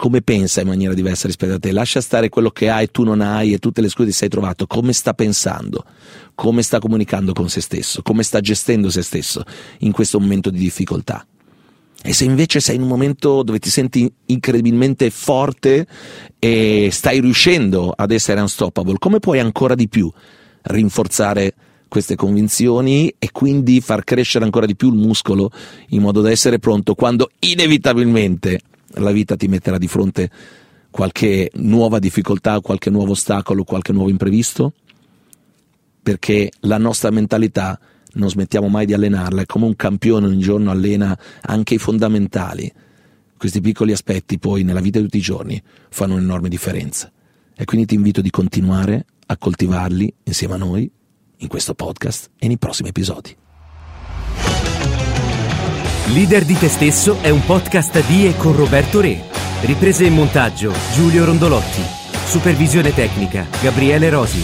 come 0.00 0.22
pensa 0.22 0.62
in 0.62 0.66
maniera 0.66 0.94
diversa 0.94 1.26
rispetto 1.26 1.52
a 1.52 1.58
te, 1.58 1.72
lascia 1.72 2.00
stare 2.00 2.30
quello 2.30 2.48
che 2.48 2.70
hai 2.70 2.84
e 2.84 2.86
tu 2.86 3.04
non 3.04 3.20
hai 3.20 3.52
e 3.52 3.58
tutte 3.58 3.82
le 3.82 3.90
scuse 3.90 4.08
che 4.08 4.14
sei 4.14 4.30
trovato, 4.30 4.66
come 4.66 4.94
sta 4.94 5.12
pensando, 5.12 5.84
come 6.34 6.62
sta 6.62 6.78
comunicando 6.78 7.34
con 7.34 7.50
se 7.50 7.60
stesso, 7.60 8.00
come 8.00 8.22
sta 8.22 8.40
gestendo 8.40 8.88
se 8.88 9.02
stesso 9.02 9.44
in 9.80 9.92
questo 9.92 10.18
momento 10.18 10.48
di 10.48 10.58
difficoltà. 10.58 11.26
E 12.02 12.14
se 12.14 12.24
invece 12.24 12.60
sei 12.60 12.76
in 12.76 12.82
un 12.82 12.88
momento 12.88 13.42
dove 13.42 13.58
ti 13.58 13.68
senti 13.68 14.10
incredibilmente 14.24 15.10
forte 15.10 15.86
e 16.38 16.88
stai 16.90 17.20
riuscendo 17.20 17.92
ad 17.94 18.10
essere 18.10 18.40
unstoppable, 18.40 18.96
come 18.98 19.18
puoi 19.18 19.38
ancora 19.38 19.74
di 19.74 19.86
più 19.86 20.10
rinforzare 20.62 21.54
queste 21.90 22.14
convinzioni 22.14 23.12
e 23.18 23.32
quindi 23.32 23.80
far 23.80 24.04
crescere 24.04 24.44
ancora 24.44 24.64
di 24.64 24.76
più 24.76 24.88
il 24.88 24.94
muscolo 24.94 25.50
in 25.88 26.00
modo 26.00 26.20
da 26.20 26.30
essere 26.30 26.60
pronto 26.60 26.94
quando 26.94 27.30
inevitabilmente 27.40 28.60
la 28.94 29.10
vita 29.10 29.34
ti 29.34 29.48
metterà 29.48 29.76
di 29.76 29.88
fronte 29.88 30.30
qualche 30.90 31.50
nuova 31.54 31.98
difficoltà, 31.98 32.60
qualche 32.60 32.90
nuovo 32.90 33.10
ostacolo, 33.10 33.64
qualche 33.64 33.92
nuovo 33.92 34.08
imprevisto? 34.08 34.72
Perché 36.00 36.50
la 36.60 36.78
nostra 36.78 37.10
mentalità 37.10 37.78
non 38.14 38.30
smettiamo 38.30 38.68
mai 38.68 38.86
di 38.86 38.94
allenarla, 38.94 39.42
è 39.42 39.46
come 39.46 39.66
un 39.66 39.74
campione 39.74 40.26
ogni 40.26 40.40
giorno 40.40 40.70
allena 40.70 41.16
anche 41.42 41.74
i 41.74 41.78
fondamentali. 41.78 42.72
Questi 43.36 43.60
piccoli 43.60 43.90
aspetti 43.90 44.38
poi 44.38 44.62
nella 44.62 44.80
vita 44.80 44.98
di 44.98 45.04
tutti 45.04 45.18
i 45.18 45.22
giorni 45.22 45.60
fanno 45.90 46.14
un'enorme 46.14 46.48
differenza. 46.48 47.10
E 47.56 47.64
quindi 47.64 47.86
ti 47.86 47.94
invito 47.96 48.20
di 48.20 48.30
continuare 48.30 49.06
a 49.26 49.36
coltivarli 49.36 50.12
insieme 50.24 50.54
a 50.54 50.58
noi 50.58 50.90
in 51.40 51.48
questo 51.48 51.74
podcast 51.74 52.30
e 52.38 52.46
nei 52.46 52.58
prossimi 52.58 52.88
episodi. 52.88 53.36
Leader 56.12 56.44
di 56.44 56.58
te 56.58 56.68
stesso 56.68 57.20
è 57.20 57.30
un 57.30 57.44
podcast 57.44 58.04
di 58.06 58.26
e 58.26 58.36
con 58.36 58.56
Roberto 58.56 59.00
Re. 59.00 59.22
Riprese 59.60 60.06
e 60.06 60.10
montaggio 60.10 60.72
Giulio 60.92 61.24
Rondolotti. 61.24 61.82
Supervisione 62.24 62.92
tecnica 62.92 63.46
Gabriele 63.60 64.10
Rosi. 64.10 64.42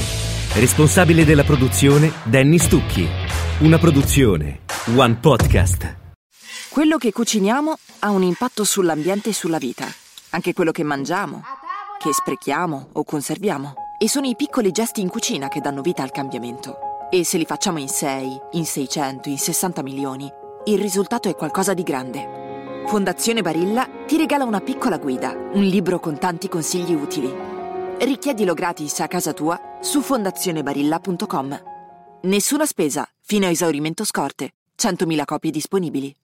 Responsabile 0.55 1.25
della 1.25 1.43
produzione 1.43 2.13
Danny 2.25 2.59
Stucchi. 2.59 3.09
Una 3.61 3.79
produzione 3.79 4.61
One 4.95 5.17
Podcast. 5.17 5.97
Quello 6.69 6.99
che 6.99 7.11
cuciniamo 7.11 7.77
ha 8.01 8.11
un 8.11 8.23
impatto 8.23 8.63
sull'ambiente 8.63 9.31
e 9.31 9.33
sulla 9.33 9.59
vita, 9.59 9.87
anche 10.31 10.53
quello 10.53 10.71
che 10.71 10.85
mangiamo, 10.85 11.43
che 11.99 12.13
sprechiamo 12.13 12.91
o 12.93 13.03
conserviamo. 13.03 13.86
E 13.99 14.11
sono 14.11 14.27
i 14.27 14.37
piccoli 14.37 14.73
gesti 14.73 15.01
in 15.01 15.09
cucina 15.09 15.49
che 15.49 15.61
danno 15.61 15.81
vita 15.81 16.03
al 16.03 16.11
cambiamento. 16.11 16.77
E 17.11 17.25
se 17.25 17.39
li 17.39 17.47
facciamo 17.47 17.79
in 17.79 17.89
6, 17.89 18.41
in 18.53 18.67
600, 18.67 19.29
in 19.29 19.39
60 19.39 19.83
milioni, 19.83 20.31
il 20.67 20.79
risultato 20.79 21.29
è 21.29 21.35
qualcosa 21.35 21.73
di 21.73 21.83
grande. 21.83 22.83
Fondazione 22.87 23.43
Barilla 23.43 23.89
ti 24.07 24.17
regala 24.17 24.45
una 24.45 24.61
piccola 24.61 24.99
guida, 24.99 25.31
un 25.31 25.63
libro 25.63 25.99
con 25.99 26.19
tanti 26.19 26.49
consigli 26.49 26.93
utili. 26.93 27.33
Richiedilo 27.99 28.55
gratis 28.55 29.01
a 29.01 29.09
casa 29.09 29.33
tua 29.33 29.79
su 29.81 30.01
fondazionebarilla.com. 30.03 31.63
Nessuna 32.23 32.67
spesa, 32.67 33.09
fino 33.23 33.47
a 33.47 33.51
esaurimento 33.51 34.05
scorte. 34.05 34.53
100.000 34.79 35.25
copie 35.25 35.51
disponibili. 35.51 36.17